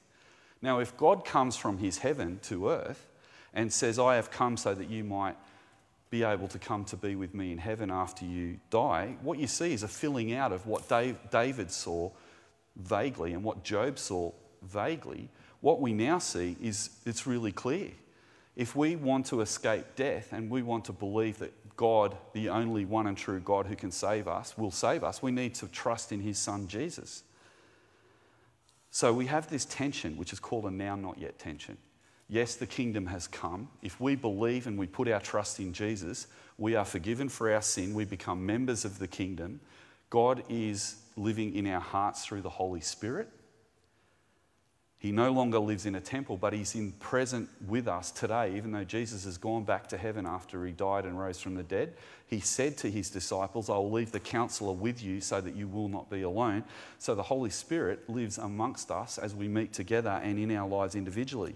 Now, 0.61 0.79
if 0.79 0.97
God 0.97 1.23
comes 1.23 1.55
from 1.55 1.77
his 1.77 1.99
heaven 1.99 2.41
to 2.43 2.67
earth 2.67 3.07
and 3.53 3.71
says, 3.71 3.97
I 3.97 4.15
have 4.15 4.31
come 4.31 4.57
so 4.57 4.75
that 4.75 4.89
you 4.89 5.05
might 5.05 5.37
be 6.09 6.23
able 6.23 6.49
to 6.49 6.59
come 6.59 6.83
to 6.83 6.97
be 6.97 7.15
with 7.15 7.33
me 7.33 7.53
in 7.53 7.57
heaven 7.57 7.89
after 7.89 8.25
you 8.25 8.59
die, 8.69 9.15
what 9.21 9.39
you 9.39 9.47
see 9.47 9.71
is 9.71 9.83
a 9.83 9.87
filling 9.87 10.33
out 10.33 10.51
of 10.51 10.67
what 10.67 10.89
David 11.31 11.71
saw 11.71 12.11
vaguely 12.75 13.31
and 13.31 13.45
what 13.45 13.63
Job 13.63 13.97
saw 13.97 14.33
vaguely. 14.61 15.29
What 15.61 15.79
we 15.79 15.93
now 15.93 16.19
see 16.19 16.57
is 16.61 16.89
it's 17.05 17.25
really 17.25 17.53
clear. 17.53 17.91
If 18.57 18.75
we 18.75 18.97
want 18.97 19.27
to 19.27 19.39
escape 19.39 19.85
death 19.95 20.33
and 20.33 20.49
we 20.49 20.63
want 20.63 20.83
to 20.83 20.91
believe 20.91 21.39
that 21.39 21.53
God, 21.75 22.17
the 22.33 22.49
only 22.49 22.85
one 22.85 23.07
and 23.07 23.17
true 23.17 23.39
God 23.39 23.65
who 23.65 23.75
can 23.75 23.91
save 23.91 24.27
us, 24.27 24.57
will 24.57 24.71
save 24.71 25.03
us, 25.03 25.21
we 25.21 25.31
need 25.31 25.55
to 25.55 25.67
trust 25.67 26.11
in 26.11 26.21
his 26.21 26.37
son 26.37 26.67
Jesus. 26.67 27.23
So 28.91 29.13
we 29.13 29.25
have 29.25 29.49
this 29.49 29.65
tension, 29.65 30.15
which 30.15 30.31
is 30.31 30.39
called 30.39 30.65
a 30.65 30.71
now 30.71 30.95
not 30.95 31.17
yet 31.17 31.37
tension. 31.37 31.77
Yes, 32.27 32.55
the 32.55 32.65
kingdom 32.65 33.05
has 33.07 33.27
come. 33.27 33.67
If 33.81 33.99
we 33.99 34.15
believe 34.15 34.67
and 34.67 34.79
we 34.79 34.87
put 34.87 35.07
our 35.07 35.19
trust 35.19 35.59
in 35.59 35.73
Jesus, 35.73 36.27
we 36.57 36.75
are 36.75 36.85
forgiven 36.85 37.29
for 37.29 37.51
our 37.51 37.61
sin. 37.61 37.93
We 37.93 38.05
become 38.05 38.45
members 38.45 38.85
of 38.85 38.97
the 38.97 39.07
kingdom. 39.07 39.59
God 40.09 40.43
is 40.49 40.95
living 41.17 41.53
in 41.53 41.67
our 41.67 41.81
hearts 41.81 42.25
through 42.25 42.41
the 42.41 42.49
Holy 42.49 42.81
Spirit. 42.81 43.29
He 45.05 45.11
no 45.11 45.31
longer 45.31 45.59
lives 45.59 45.85
in 45.85 45.93
a 45.93 46.01
temple, 46.01 46.35
but 46.35 46.51
he's 46.51 46.73
in 46.73 46.91
present 46.93 47.47
with 47.67 47.87
us 47.87 48.09
today, 48.09 48.55
even 48.57 48.71
though 48.71 48.83
Jesus 48.83 49.23
has 49.25 49.37
gone 49.37 49.63
back 49.63 49.85
to 49.89 49.97
heaven 49.99 50.25
after 50.25 50.65
he 50.65 50.71
died 50.71 51.05
and 51.05 51.19
rose 51.19 51.39
from 51.39 51.53
the 51.53 51.61
dead. 51.61 51.93
He 52.25 52.39
said 52.39 52.75
to 52.77 52.89
his 52.89 53.11
disciples, 53.11 53.69
I 53.69 53.73
will 53.73 53.91
leave 53.91 54.11
the 54.11 54.19
counselor 54.19 54.73
with 54.73 55.03
you 55.03 55.21
so 55.21 55.41
that 55.41 55.55
you 55.55 55.67
will 55.67 55.89
not 55.89 56.09
be 56.09 56.23
alone. 56.23 56.63
So 56.97 57.13
the 57.13 57.21
Holy 57.21 57.51
Spirit 57.51 58.09
lives 58.09 58.39
amongst 58.39 58.89
us 58.89 59.19
as 59.19 59.35
we 59.35 59.47
meet 59.47 59.73
together 59.73 60.09
and 60.23 60.39
in 60.39 60.49
our 60.55 60.67
lives 60.67 60.95
individually. 60.95 61.55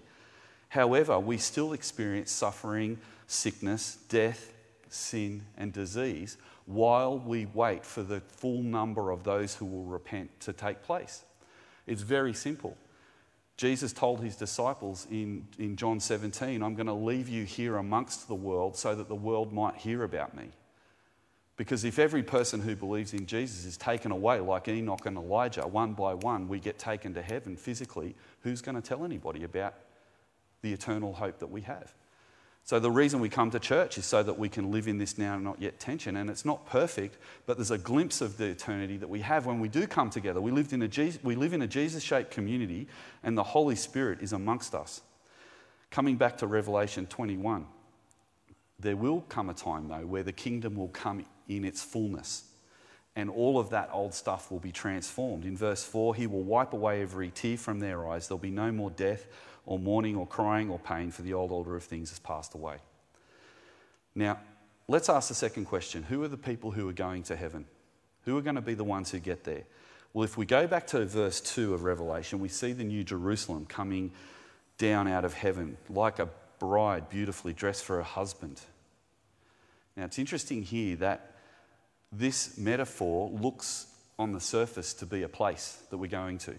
However, 0.68 1.18
we 1.18 1.36
still 1.36 1.72
experience 1.72 2.30
suffering, 2.30 2.98
sickness, 3.26 3.98
death, 4.08 4.52
sin, 4.90 5.42
and 5.56 5.72
disease 5.72 6.36
while 6.66 7.18
we 7.18 7.46
wait 7.46 7.84
for 7.84 8.04
the 8.04 8.20
full 8.20 8.62
number 8.62 9.10
of 9.10 9.24
those 9.24 9.56
who 9.56 9.66
will 9.66 9.86
repent 9.86 10.38
to 10.38 10.52
take 10.52 10.84
place. 10.84 11.24
It's 11.88 12.02
very 12.02 12.32
simple. 12.32 12.76
Jesus 13.60 13.92
told 13.92 14.22
his 14.22 14.36
disciples 14.36 15.06
in, 15.10 15.46
in 15.58 15.76
John 15.76 16.00
17, 16.00 16.62
I'm 16.62 16.74
going 16.74 16.86
to 16.86 16.94
leave 16.94 17.28
you 17.28 17.44
here 17.44 17.76
amongst 17.76 18.26
the 18.26 18.34
world 18.34 18.74
so 18.74 18.94
that 18.94 19.06
the 19.06 19.14
world 19.14 19.52
might 19.52 19.76
hear 19.76 20.02
about 20.02 20.34
me. 20.34 20.48
Because 21.58 21.84
if 21.84 21.98
every 21.98 22.22
person 22.22 22.62
who 22.62 22.74
believes 22.74 23.12
in 23.12 23.26
Jesus 23.26 23.66
is 23.66 23.76
taken 23.76 24.12
away, 24.12 24.40
like 24.40 24.66
Enoch 24.68 25.04
and 25.04 25.18
Elijah, 25.18 25.66
one 25.66 25.92
by 25.92 26.14
one, 26.14 26.48
we 26.48 26.58
get 26.58 26.78
taken 26.78 27.12
to 27.12 27.20
heaven 27.20 27.54
physically, 27.54 28.16
who's 28.40 28.62
going 28.62 28.76
to 28.76 28.80
tell 28.80 29.04
anybody 29.04 29.44
about 29.44 29.74
the 30.62 30.72
eternal 30.72 31.12
hope 31.12 31.38
that 31.38 31.50
we 31.50 31.60
have? 31.60 31.92
So, 32.64 32.78
the 32.78 32.90
reason 32.90 33.20
we 33.20 33.28
come 33.28 33.50
to 33.50 33.58
church 33.58 33.98
is 33.98 34.06
so 34.06 34.22
that 34.22 34.38
we 34.38 34.48
can 34.48 34.70
live 34.70 34.86
in 34.86 34.98
this 34.98 35.18
now 35.18 35.34
and 35.34 35.44
not 35.44 35.60
yet 35.60 35.80
tension. 35.80 36.16
And 36.16 36.30
it's 36.30 36.44
not 36.44 36.66
perfect, 36.66 37.16
but 37.46 37.56
there's 37.56 37.72
a 37.72 37.78
glimpse 37.78 38.20
of 38.20 38.36
the 38.36 38.46
eternity 38.46 38.96
that 38.98 39.08
we 39.08 39.20
have 39.20 39.46
when 39.46 39.58
we 39.60 39.68
do 39.68 39.86
come 39.86 40.10
together. 40.10 40.40
We, 40.40 40.52
lived 40.52 40.72
in 40.72 40.82
a 40.82 40.88
Jesus, 40.88 41.22
we 41.24 41.34
live 41.34 41.52
in 41.52 41.62
a 41.62 41.66
Jesus 41.66 42.02
shaped 42.02 42.30
community, 42.30 42.86
and 43.22 43.36
the 43.36 43.42
Holy 43.42 43.74
Spirit 43.74 44.20
is 44.20 44.32
amongst 44.32 44.74
us. 44.74 45.00
Coming 45.90 46.16
back 46.16 46.38
to 46.38 46.46
Revelation 46.46 47.06
21, 47.06 47.66
There 48.78 48.96
will 48.96 49.22
come 49.22 49.50
a 49.50 49.54
time, 49.54 49.88
though, 49.88 50.06
where 50.06 50.22
the 50.22 50.32
kingdom 50.32 50.76
will 50.76 50.88
come 50.88 51.24
in 51.48 51.64
its 51.64 51.82
fullness 51.82 52.44
and 53.16 53.28
all 53.28 53.58
of 53.58 53.70
that 53.70 53.90
old 53.92 54.14
stuff 54.14 54.50
will 54.50 54.60
be 54.60 54.72
transformed. 54.72 55.44
In 55.44 55.56
verse 55.56 55.84
4, 55.84 56.14
he 56.14 56.26
will 56.26 56.42
wipe 56.42 56.72
away 56.72 57.02
every 57.02 57.30
tear 57.30 57.56
from 57.56 57.80
their 57.80 58.08
eyes. 58.08 58.28
There'll 58.28 58.38
be 58.38 58.50
no 58.50 58.70
more 58.70 58.90
death 58.90 59.26
or 59.70 59.78
mourning 59.78 60.16
or 60.16 60.26
crying 60.26 60.68
or 60.68 60.80
pain, 60.80 61.12
for 61.12 61.22
the 61.22 61.32
old 61.32 61.52
order 61.52 61.76
of 61.76 61.84
things 61.84 62.10
has 62.10 62.18
passed 62.18 62.54
away. 62.54 62.78
Now, 64.16 64.40
let's 64.88 65.08
ask 65.08 65.28
the 65.28 65.34
second 65.34 65.66
question 65.66 66.02
Who 66.02 66.24
are 66.24 66.28
the 66.28 66.36
people 66.36 66.72
who 66.72 66.88
are 66.88 66.92
going 66.92 67.22
to 67.24 67.36
heaven? 67.36 67.66
Who 68.24 68.36
are 68.36 68.42
going 68.42 68.56
to 68.56 68.60
be 68.60 68.74
the 68.74 68.82
ones 68.82 69.12
who 69.12 69.20
get 69.20 69.44
there? 69.44 69.62
Well, 70.12 70.24
if 70.24 70.36
we 70.36 70.44
go 70.44 70.66
back 70.66 70.88
to 70.88 71.06
verse 71.06 71.40
2 71.40 71.72
of 71.72 71.84
Revelation, 71.84 72.40
we 72.40 72.48
see 72.48 72.72
the 72.72 72.82
new 72.82 73.04
Jerusalem 73.04 73.64
coming 73.64 74.10
down 74.76 75.06
out 75.06 75.24
of 75.24 75.34
heaven 75.34 75.76
like 75.88 76.18
a 76.18 76.28
bride 76.58 77.08
beautifully 77.08 77.52
dressed 77.52 77.84
for 77.84 77.98
her 77.98 78.02
husband. 78.02 78.60
Now, 79.96 80.06
it's 80.06 80.18
interesting 80.18 80.64
here 80.64 80.96
that 80.96 81.36
this 82.10 82.58
metaphor 82.58 83.30
looks 83.30 83.86
on 84.18 84.32
the 84.32 84.40
surface 84.40 84.94
to 84.94 85.06
be 85.06 85.22
a 85.22 85.28
place 85.28 85.80
that 85.90 85.98
we're 85.98 86.10
going 86.10 86.38
to. 86.38 86.56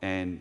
And 0.00 0.40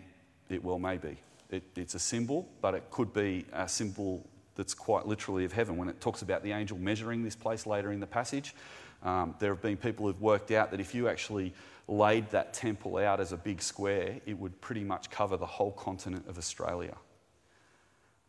it 0.49 0.63
well 0.63 0.77
may 0.77 0.97
be. 0.97 1.17
It, 1.53 1.63
it's 1.75 1.95
a 1.95 1.99
symbol, 1.99 2.49
but 2.61 2.73
it 2.73 2.89
could 2.89 3.13
be 3.13 3.45
a 3.53 3.67
symbol 3.67 4.27
that's 4.55 4.73
quite 4.73 5.05
literally 5.05 5.45
of 5.45 5.53
heaven. 5.53 5.77
When 5.77 5.87
it 5.87 6.01
talks 6.01 6.21
about 6.21 6.43
the 6.43 6.51
angel 6.51 6.77
measuring 6.77 7.23
this 7.23 7.35
place 7.35 7.65
later 7.65 7.91
in 7.91 7.99
the 7.99 8.07
passage, 8.07 8.55
um, 9.03 9.35
there 9.39 9.53
have 9.53 9.61
been 9.61 9.77
people 9.77 10.07
who've 10.07 10.21
worked 10.21 10.51
out 10.51 10.71
that 10.71 10.79
if 10.79 10.95
you 10.95 11.07
actually 11.07 11.53
laid 11.87 12.29
that 12.31 12.53
temple 12.53 12.97
out 12.97 13.19
as 13.19 13.33
a 13.33 13.37
big 13.37 13.61
square, 13.61 14.19
it 14.25 14.37
would 14.37 14.59
pretty 14.61 14.83
much 14.83 15.09
cover 15.09 15.37
the 15.37 15.45
whole 15.45 15.71
continent 15.71 16.27
of 16.27 16.37
Australia. 16.37 16.95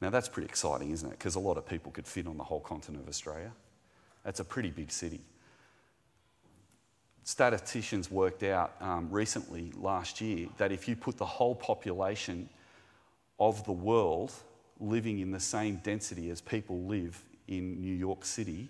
Now, 0.01 0.11
that's 0.11 0.29
pretty 0.29 0.47
exciting, 0.47 0.91
isn't 0.91 1.09
it? 1.09 1.19
Because 1.19 1.37
a 1.37 1.41
lot 1.41 1.57
of 1.57 1.67
people 1.67 1.93
could 1.93 2.07
fit 2.07 2.27
on 2.27 2.37
the 2.37 2.45
whole 2.45 2.61
continent 2.61 3.03
of 3.03 3.09
Australia. 3.09 3.53
That's 4.25 4.41
a 4.41 4.45
pretty 4.45 4.71
big 4.71 4.91
city 4.91 5.23
statisticians 7.25 8.11
worked 8.11 8.43
out 8.43 8.75
um, 8.81 9.09
recently, 9.11 9.73
last 9.77 10.21
year, 10.21 10.47
that 10.59 10.71
if 10.71 10.87
you 10.87 10.95
put 10.95 11.17
the 11.17 11.25
whole 11.25 11.55
population 11.55 12.49
of 13.39 13.65
the 13.65 13.73
world 13.73 14.33
living 14.81 15.21
in 15.21 15.31
the 15.31 15.41
same 15.41 15.77
density 15.77 16.31
as 16.31 16.41
people 16.41 16.83
live 16.83 17.23
in 17.49 17.81
New 17.81 17.95
York 17.95 18.25
City, 18.25 18.69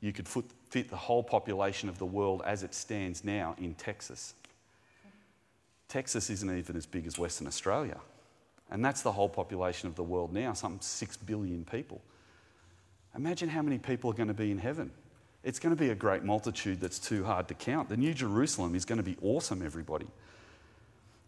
you 0.00 0.12
could 0.12 0.28
fit, 0.28 0.88
the 0.88 0.96
whole 0.96 1.22
population 1.22 1.88
of 1.88 1.98
the 1.98 2.06
world 2.06 2.42
as 2.44 2.62
it 2.62 2.74
stands 2.74 3.24
now 3.24 3.54
in 3.58 3.74
Texas. 3.74 4.34
Texas 5.88 6.28
isn't 6.28 6.58
even 6.58 6.76
as 6.76 6.84
big 6.84 7.06
as 7.06 7.18
Western 7.18 7.46
Australia. 7.46 7.98
And 8.70 8.84
that's 8.84 9.02
the 9.02 9.12
whole 9.12 9.28
population 9.28 9.88
of 9.88 9.94
the 9.94 10.02
world 10.02 10.32
now, 10.32 10.52
some 10.52 10.78
6 10.80 11.16
billion 11.18 11.64
people. 11.64 12.00
Imagine 13.14 13.48
how 13.48 13.62
many 13.62 13.78
people 13.78 14.10
are 14.10 14.14
going 14.14 14.28
to 14.28 14.34
be 14.34 14.50
in 14.50 14.58
heaven. 14.58 14.90
It's 15.44 15.60
going 15.60 15.74
to 15.74 15.80
be 15.80 15.90
a 15.90 15.94
great 15.94 16.24
multitude 16.24 16.80
that's 16.80 16.98
too 16.98 17.24
hard 17.24 17.46
to 17.48 17.54
count. 17.54 17.88
The 17.88 17.96
New 17.96 18.12
Jerusalem 18.12 18.74
is 18.74 18.84
going 18.84 18.98
to 18.98 19.04
be 19.04 19.16
awesome, 19.22 19.64
everybody. 19.64 20.08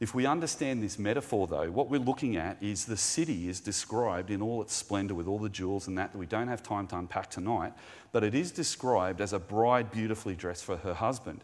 If 0.00 0.14
we 0.14 0.26
understand 0.26 0.80
this 0.80 0.98
metaphor, 0.98 1.48
though, 1.48 1.70
what 1.70 1.90
we're 1.90 1.98
looking 1.98 2.36
at 2.36 2.62
is 2.62 2.84
the 2.84 2.96
city 2.96 3.48
is 3.48 3.58
described 3.58 4.30
in 4.30 4.40
all 4.40 4.62
its 4.62 4.74
splendor 4.74 5.14
with 5.14 5.26
all 5.26 5.40
the 5.40 5.48
jewels 5.48 5.88
and 5.88 5.98
that 5.98 6.12
that 6.12 6.18
we 6.18 6.26
don't 6.26 6.48
have 6.48 6.62
time 6.62 6.86
to 6.88 6.96
unpack 6.96 7.30
tonight, 7.30 7.72
but 8.12 8.24
it 8.24 8.34
is 8.34 8.52
described 8.52 9.20
as 9.20 9.32
a 9.32 9.38
bride 9.38 9.90
beautifully 9.90 10.34
dressed 10.34 10.64
for 10.64 10.76
her 10.76 10.94
husband. 10.94 11.42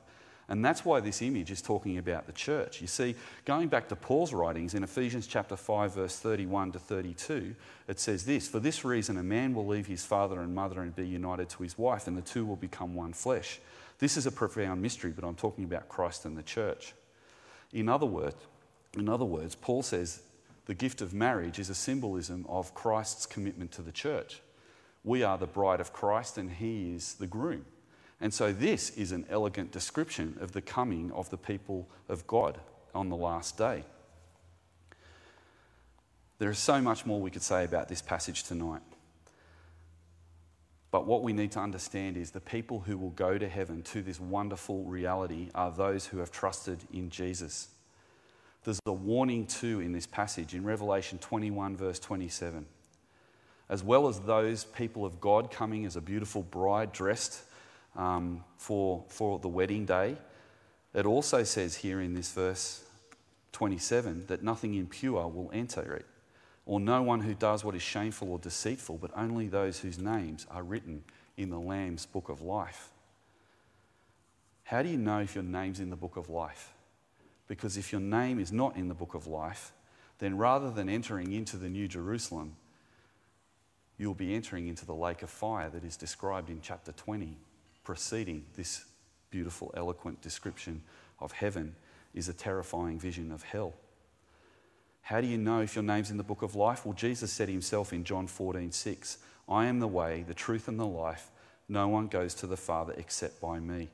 And 0.49 0.65
that's 0.65 0.85
why 0.85 1.01
this 1.01 1.23
image 1.23 1.51
is 1.51 1.63
talking 1.63 1.97
about 1.97 2.27
the 2.27 2.33
church. 2.33 2.81
You 2.81 2.87
see, 2.87 3.17
going 3.47 3.69
back 3.69 3.89
to 3.89 3.97
Paul's 3.97 4.35
writings 4.35 4.75
in 4.75 4.85
Ephesians 4.85 5.27
chapter 5.27 5.57
5 5.57 5.95
verse 5.95 6.19
31 6.19 6.73
to 6.73 6.79
32, 6.79 7.57
it 7.89 7.99
says 7.99 8.25
this, 8.25 8.47
"For 8.47 8.61
this 8.61 8.85
reason 8.85 9.17
a 9.17 9.23
man 9.23 9.55
will 9.55 9.67
leave 9.67 9.87
his 9.87 10.05
father 10.05 10.41
and 10.41 10.55
mother 10.55 10.83
and 10.83 10.95
be 10.95 11.09
united 11.09 11.49
to 11.51 11.63
his 11.63 11.79
wife, 11.79 12.07
and 12.07 12.17
the 12.17 12.23
two 12.23 12.45
will 12.45 12.57
become 12.57 12.95
one 12.95 13.15
flesh." 13.15 13.59
This 13.99 14.17
is 14.17 14.27
a 14.27 14.33
profound 14.33 14.83
mystery, 14.83 15.13
but 15.13 15.25
I'm 15.25 15.35
talking 15.35 15.65
about 15.65 15.89
Christ 15.89 16.27
and 16.27 16.37
the 16.37 16.43
church. 16.43 16.95
In 17.75 17.89
other 17.89 18.07
words, 18.07 18.37
in 18.97 19.09
other 19.09 19.25
words, 19.25 19.57
Paul 19.57 19.83
says 19.83 20.23
the 20.67 20.75
gift 20.75 21.03
of 21.03 21.13
marriage 21.13 21.59
is 21.59 21.69
a 21.69 21.75
symbolism 21.75 22.47
of 22.49 22.73
Christ's 22.73 23.27
commitment 23.27 23.73
to 23.73 23.83
the 23.83 23.93
church. 23.93 24.41
We 25.03 25.23
are 25.23 25.37
the 25.37 25.47
bride 25.47 25.81
of 25.81 25.93
Christ 25.93 26.39
and 26.39 26.51
he 26.51 26.95
is 26.95 27.15
the 27.15 27.27
groom. 27.27 27.67
And 28.21 28.33
so, 28.33 28.53
this 28.53 28.91
is 28.91 29.11
an 29.13 29.27
elegant 29.29 29.73
description 29.73 30.39
of 30.41 30.53
the 30.53 30.63
coming 30.63 31.11
of 31.13 31.29
the 31.29 31.37
people 31.37 31.89
of 32.09 32.27
God 32.27 32.59
on 32.95 33.11
the 33.11 33.17
last 33.17 33.59
day. 33.59 33.85
There 36.39 36.51
is 36.51 36.59
so 36.59 36.81
much 36.81 37.05
more 37.05 37.21
we 37.21 37.31
could 37.31 37.43
say 37.43 37.65
about 37.65 37.89
this 37.89 38.01
passage 38.01 38.45
tonight. 38.45 38.83
But 40.95 41.09
what 41.09 41.25
we 41.25 41.33
need 41.33 41.51
to 41.51 41.59
understand 41.59 42.17
is 42.17 42.31
the 42.31 42.39
people 42.39 42.79
who 42.79 42.97
will 42.97 43.11
go 43.11 43.37
to 43.37 43.49
heaven 43.49 43.83
to 43.83 44.01
this 44.01 44.21
wonderful 44.21 44.85
reality 44.85 45.49
are 45.53 45.73
those 45.73 46.07
who 46.07 46.19
have 46.19 46.31
trusted 46.31 46.79
in 46.93 47.11
Jesus. 47.11 47.67
There's 48.63 48.79
a 48.87 48.93
warning 48.93 49.49
too 49.49 49.81
in 49.81 49.91
this 49.91 50.07
passage 50.07 50.55
in 50.55 50.63
Revelation 50.63 51.19
21, 51.19 51.77
verse 51.77 51.99
27. 51.99 52.65
As 53.69 53.83
well 53.83 54.07
as 54.07 54.21
those 54.21 54.63
people 54.67 55.05
of 55.05 55.21
God 55.21 55.51
coming 55.51 55.85
as 55.85 55.97
a 55.97 56.01
beautiful 56.01 56.43
bride 56.43 56.93
dressed 56.93 57.43
um, 57.97 58.45
for, 58.57 59.03
for 59.09 59.41
the 59.41 59.49
wedding 59.49 59.87
day. 59.87 60.17
It 60.95 61.07
also 61.07 61.43
says 61.43 61.75
here 61.75 62.01
in 62.01 62.15
this 62.15 62.31
verse 62.31 62.85
27 63.51 64.27
that 64.29 64.45
nothing 64.45 64.75
impure 64.75 65.27
will 65.27 65.51
enter 65.53 65.95
it, 65.95 66.07
or 66.67 66.81
no 66.81 67.03
one 67.03 67.21
who 67.21 67.35
does 67.35 67.65
what 67.65 67.75
is 67.75 67.83
shameful 67.83 68.31
or 68.31 68.39
deceitful, 68.39 68.99
but 68.99 69.11
only 69.17 69.49
those 69.49 69.81
whose 69.81 69.99
names 69.99 70.47
are 70.51 70.63
written 70.63 71.05
in 71.37 71.51
the 71.51 71.59
Lamb's 71.59 72.07
book 72.07 72.29
of 72.29 72.41
life. 72.41 72.91
How 74.65 74.83
do 74.83 74.89
you 74.89 74.97
know 74.97 75.19
if 75.19 75.35
your 75.35 75.45
name's 75.45 75.81
in 75.81 75.91
the 75.91 75.97
book 75.97 76.17
of 76.17 76.31
life? 76.31 76.73
Because 77.47 77.77
if 77.77 77.93
your 77.93 78.01
name 78.01 78.39
is 78.39 78.51
not 78.51 78.77
in 78.77 78.89
the 78.89 78.95
book 78.95 79.15
of 79.15 79.27
life, 79.27 79.73
then 80.19 80.39
rather 80.39 80.71
than 80.71 80.89
entering 80.89 81.33
into 81.33 81.59
the 81.59 81.69
New 81.69 81.87
Jerusalem, 81.87 82.57
you'll 83.99 84.15
be 84.15 84.35
entering 84.35 84.67
into 84.69 84.87
the 84.87 84.95
lake 84.95 85.23
of 85.23 85.29
fire 85.29 85.69
that 85.69 85.85
is 85.85 85.97
described 85.97 86.49
in 86.49 86.61
chapter 86.63 86.93
20 86.93 87.37
preceding 87.85 88.47
this 88.57 88.87
beautiful, 89.31 89.73
eloquent 89.77 90.21
description 90.23 90.83
of 91.21 91.33
heaven 91.33 91.77
is 92.15 92.29
a 92.29 92.33
terrifying 92.33 92.99
vision 92.99 93.31
of 93.31 93.43
hell. 93.43 93.75
How 95.05 95.21
do 95.21 95.27
you 95.27 95.37
know 95.37 95.61
if 95.61 95.75
your 95.75 95.85
name's 95.85 96.11
in 96.11 96.17
the 96.17 96.23
book 96.23 96.41
of 96.43 96.55
life? 96.55 96.87
Well, 96.87 96.95
Jesus 96.95 97.31
said 97.31 97.49
himself 97.49 97.93
in 97.93 98.05
John 98.05 98.27
14, 98.27 98.73
6, 98.73 99.19
I 99.49 99.67
am 99.67 99.79
the 99.79 99.87
way, 99.87 100.25
the 100.27 100.33
truth, 100.33 100.67
and 100.67 100.81
the 100.81 100.87
life. 100.87 101.31
No 101.69 101.89
one 101.89 102.07
goes 102.07 102.35
to 102.37 102.47
the 102.47 102.57
Father 102.57 102.95
except 102.97 103.39
by 103.41 103.59
me. 103.59 103.91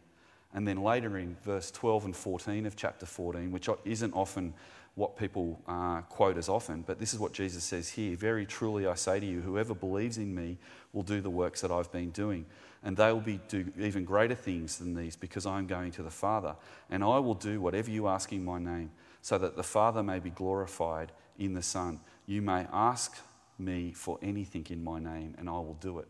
And 0.54 0.66
then 0.66 0.82
later 0.82 1.18
in 1.18 1.36
verse 1.42 1.72
12 1.72 2.04
and 2.06 2.16
14 2.16 2.64
of 2.64 2.76
chapter 2.76 3.06
14, 3.06 3.50
which 3.50 3.68
isn't 3.84 4.14
often 4.14 4.54
what 4.94 5.16
people 5.16 5.60
uh, 5.66 6.02
quote 6.02 6.36
as 6.36 6.48
often, 6.48 6.82
but 6.82 7.00
this 7.00 7.12
is 7.12 7.18
what 7.18 7.32
Jesus 7.32 7.64
says 7.64 7.88
here 7.88 8.16
Very 8.16 8.46
truly 8.46 8.86
I 8.86 8.94
say 8.94 9.18
to 9.18 9.26
you, 9.26 9.40
whoever 9.40 9.74
believes 9.74 10.16
in 10.16 10.34
me 10.34 10.58
will 10.92 11.02
do 11.02 11.20
the 11.20 11.30
works 11.30 11.60
that 11.60 11.70
I've 11.72 11.90
been 11.90 12.10
doing 12.10 12.46
and 12.82 12.96
they 12.96 13.12
will 13.12 13.20
be 13.20 13.40
do 13.48 13.70
even 13.78 14.04
greater 14.04 14.34
things 14.34 14.78
than 14.78 14.94
these 14.94 15.16
because 15.16 15.44
I 15.46 15.58
am 15.58 15.66
going 15.66 15.92
to 15.92 16.02
the 16.02 16.10
Father. 16.10 16.56
And 16.90 17.04
I 17.04 17.18
will 17.18 17.34
do 17.34 17.60
whatever 17.60 17.90
you 17.90 18.08
ask 18.08 18.32
in 18.32 18.44
my 18.44 18.58
name, 18.58 18.90
so 19.22 19.38
that 19.38 19.56
the 19.56 19.62
Father 19.62 20.02
may 20.02 20.18
be 20.18 20.30
glorified 20.30 21.12
in 21.38 21.54
the 21.54 21.62
Son. 21.62 22.00
You 22.26 22.42
may 22.42 22.66
ask 22.72 23.18
me 23.58 23.92
for 23.92 24.18
anything 24.22 24.66
in 24.70 24.82
my 24.82 24.98
name, 24.98 25.34
and 25.38 25.48
I 25.48 25.52
will 25.52 25.78
do 25.80 25.98
it. 25.98 26.08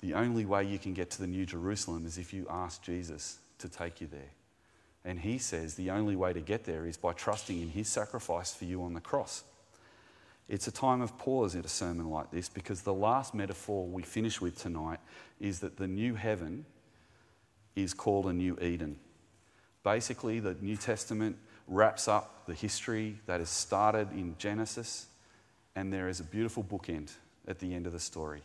The 0.00 0.14
only 0.14 0.44
way 0.44 0.64
you 0.64 0.78
can 0.78 0.94
get 0.94 1.10
to 1.10 1.20
the 1.20 1.26
New 1.26 1.46
Jerusalem 1.46 2.06
is 2.06 2.18
if 2.18 2.32
you 2.32 2.46
ask 2.48 2.82
Jesus 2.82 3.38
to 3.58 3.68
take 3.68 4.00
you 4.00 4.06
there. 4.06 4.32
And 5.04 5.20
he 5.20 5.38
says 5.38 5.74
the 5.74 5.90
only 5.90 6.16
way 6.16 6.32
to 6.32 6.40
get 6.40 6.64
there 6.64 6.86
is 6.86 6.96
by 6.96 7.12
trusting 7.12 7.60
in 7.60 7.68
his 7.70 7.88
sacrifice 7.88 8.52
for 8.52 8.64
you 8.64 8.82
on 8.82 8.94
the 8.94 9.00
cross. 9.00 9.44
It's 10.48 10.66
a 10.66 10.72
time 10.72 11.00
of 11.00 11.16
pause 11.16 11.54
in 11.54 11.64
a 11.64 11.68
sermon 11.68 12.10
like 12.10 12.30
this 12.30 12.48
because 12.48 12.82
the 12.82 12.92
last 12.92 13.34
metaphor 13.34 13.86
we 13.86 14.02
finish 14.02 14.40
with 14.40 14.58
tonight 14.58 14.98
is 15.38 15.60
that 15.60 15.76
the 15.76 15.86
new 15.86 16.14
heaven 16.14 16.66
is 17.76 17.94
called 17.94 18.26
a 18.26 18.32
new 18.32 18.58
Eden. 18.60 18.96
Basically, 19.84 20.40
the 20.40 20.56
New 20.60 20.76
Testament 20.76 21.36
wraps 21.70 22.08
up 22.08 22.44
the 22.46 22.52
history 22.52 23.16
that 23.24 23.40
has 23.40 23.48
started 23.48 24.12
in 24.12 24.34
Genesis, 24.36 25.06
and 25.74 25.90
there 25.90 26.08
is 26.08 26.20
a 26.20 26.24
beautiful 26.24 26.62
bookend 26.62 27.12
at 27.48 27.58
the 27.58 27.74
end 27.74 27.86
of 27.86 27.94
the 27.94 28.00
story. 28.00 28.42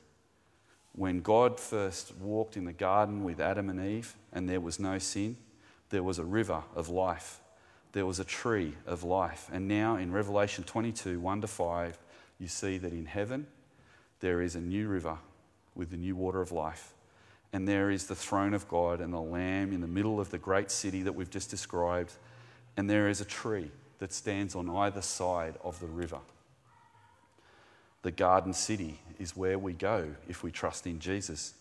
When 0.93 1.19
God 1.19 1.59
first 1.59 2.15
walked 2.15 2.55
in 2.55 2.63
the 2.63 2.71
garden 2.71 3.25
with 3.25 3.41
Adam 3.41 3.69
and 3.69 3.83
Eve, 3.83 4.15
and 4.31 4.47
there 4.47 4.61
was 4.61 4.79
no 4.79 4.97
sin, 4.99 5.35
there 5.89 6.03
was 6.03 6.19
a 6.19 6.23
river 6.23 6.63
of 6.73 6.87
life 6.87 7.41
there 7.95 8.05
was 8.05 8.19
a 8.19 8.25
tree 8.25 8.73
of 8.85 9.05
life. 9.05 9.49
And 9.53 9.69
now 9.69 9.95
in 9.95 10.11
Revelation 10.11 10.65
22 10.65 11.17
1 11.17 11.41
to 11.41 11.47
5, 11.47 11.97
you 12.39 12.47
see 12.49 12.77
that 12.77 12.91
in 12.91 13.05
heaven 13.05 13.47
there 14.19 14.41
is 14.41 14.55
a 14.55 14.59
new 14.59 14.89
river 14.89 15.17
with 15.75 15.91
the 15.91 15.97
new 15.97 16.13
water 16.13 16.41
of 16.41 16.51
life. 16.51 16.93
And 17.53 17.65
there 17.65 17.89
is 17.89 18.07
the 18.07 18.15
throne 18.15 18.53
of 18.53 18.67
God 18.67 18.99
and 18.99 19.13
the 19.13 19.21
Lamb 19.21 19.71
in 19.71 19.79
the 19.79 19.87
middle 19.87 20.19
of 20.19 20.29
the 20.29 20.37
great 20.37 20.71
city 20.71 21.03
that 21.03 21.13
we've 21.13 21.29
just 21.29 21.49
described. 21.49 22.11
And 22.77 22.89
there 22.89 23.07
is 23.07 23.21
a 23.21 23.25
tree 23.25 23.71
that 23.99 24.13
stands 24.13 24.55
on 24.55 24.69
either 24.69 25.01
side 25.01 25.55
of 25.63 25.79
the 25.79 25.87
river. 25.87 26.19
the 28.01 28.11
garden 28.11 28.53
city 28.53 28.99
is 29.17 29.35
where 29.35 29.57
we 29.57 29.73
go 29.73 30.13
if 30.29 30.43
we 30.43 30.51
trust 30.51 30.85
in 30.85 30.99
Jesus. 30.99 31.55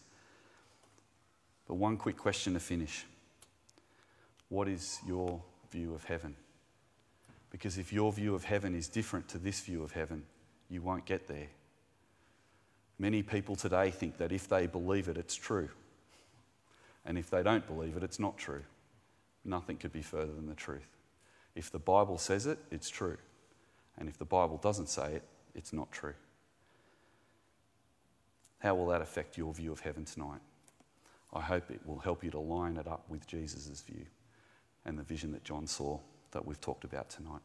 But 1.67 1.77
one 1.77 1.97
quick 1.97 2.19
question 2.19 2.53
to 2.55 2.61
finish 2.61 3.07
What 4.51 4.69
is 4.69 4.99
your 5.07 5.41
view 5.71 5.95
of 5.95 6.05
heaven? 6.05 6.37
Because 7.51 7.79
if 7.79 7.93
your 7.93 8.13
view 8.13 8.35
of 8.35 8.45
heaven 8.45 8.75
is 8.75 8.89
different 8.89 9.29
to 9.29 9.39
this 9.39 9.61
view 9.61 9.83
of 9.83 9.93
heaven, 9.93 10.25
you 10.69 10.83
won't 10.83 11.07
get 11.07 11.29
there. 11.29 11.49
Many 12.99 13.23
people 13.23 13.57
today 13.57 13.91
think 13.91 14.19
that 14.19 14.33
if 14.33 14.49
they 14.49 14.67
believe 14.67 15.09
it, 15.09 15.17
it's 15.17 15.35
true. 15.35 15.69
And 17.05 17.17
if 17.17 17.31
they 17.31 17.43
don't 17.43 17.67
believe 17.67 17.97
it, 17.97 18.03
it's 18.03 18.19
not 18.19 18.37
true. 18.37 18.65
Nothing 19.45 19.77
could 19.77 19.93
be 19.93 20.03
further 20.03 20.33
than 20.33 20.47
the 20.47 20.55
truth. 20.55 20.94
If 21.55 21.71
the 21.71 21.79
Bible 21.79 22.19
says 22.19 22.47
it, 22.47 22.59
it's 22.71 22.91
true. 22.91 23.17
And 23.97 24.09
if 24.09 24.19
the 24.19 24.25
Bible 24.25 24.59
doesn't 24.59 24.89
say 24.89 25.15
it, 25.15 25.23
it's 25.55 25.73
not 25.73 25.93
true. 25.93 26.15
How 28.59 28.75
will 28.75 28.87
that 28.89 29.03
affect 29.03 29.37
your 29.37 29.53
view 29.53 29.73
of 29.73 29.81
heaven 29.81 30.05
tonight? 30.05 30.41
I 31.33 31.41
hope 31.41 31.71
it 31.71 31.81
will 31.85 31.99
help 31.99 32.25
you 32.25 32.31
to 32.31 32.39
line 32.39 32.77
it 32.77 32.87
up 32.87 33.05
with 33.09 33.27
Jesus' 33.27 33.83
view 33.83 34.07
and 34.85 34.99
the 34.99 35.03
vision 35.03 35.33
that 35.33 35.45
John 35.45 35.67
saw 35.67 35.99
that 36.31 36.45
we've 36.45 36.61
talked 36.61 36.85
about 36.85 37.11
tonight. 37.11 37.43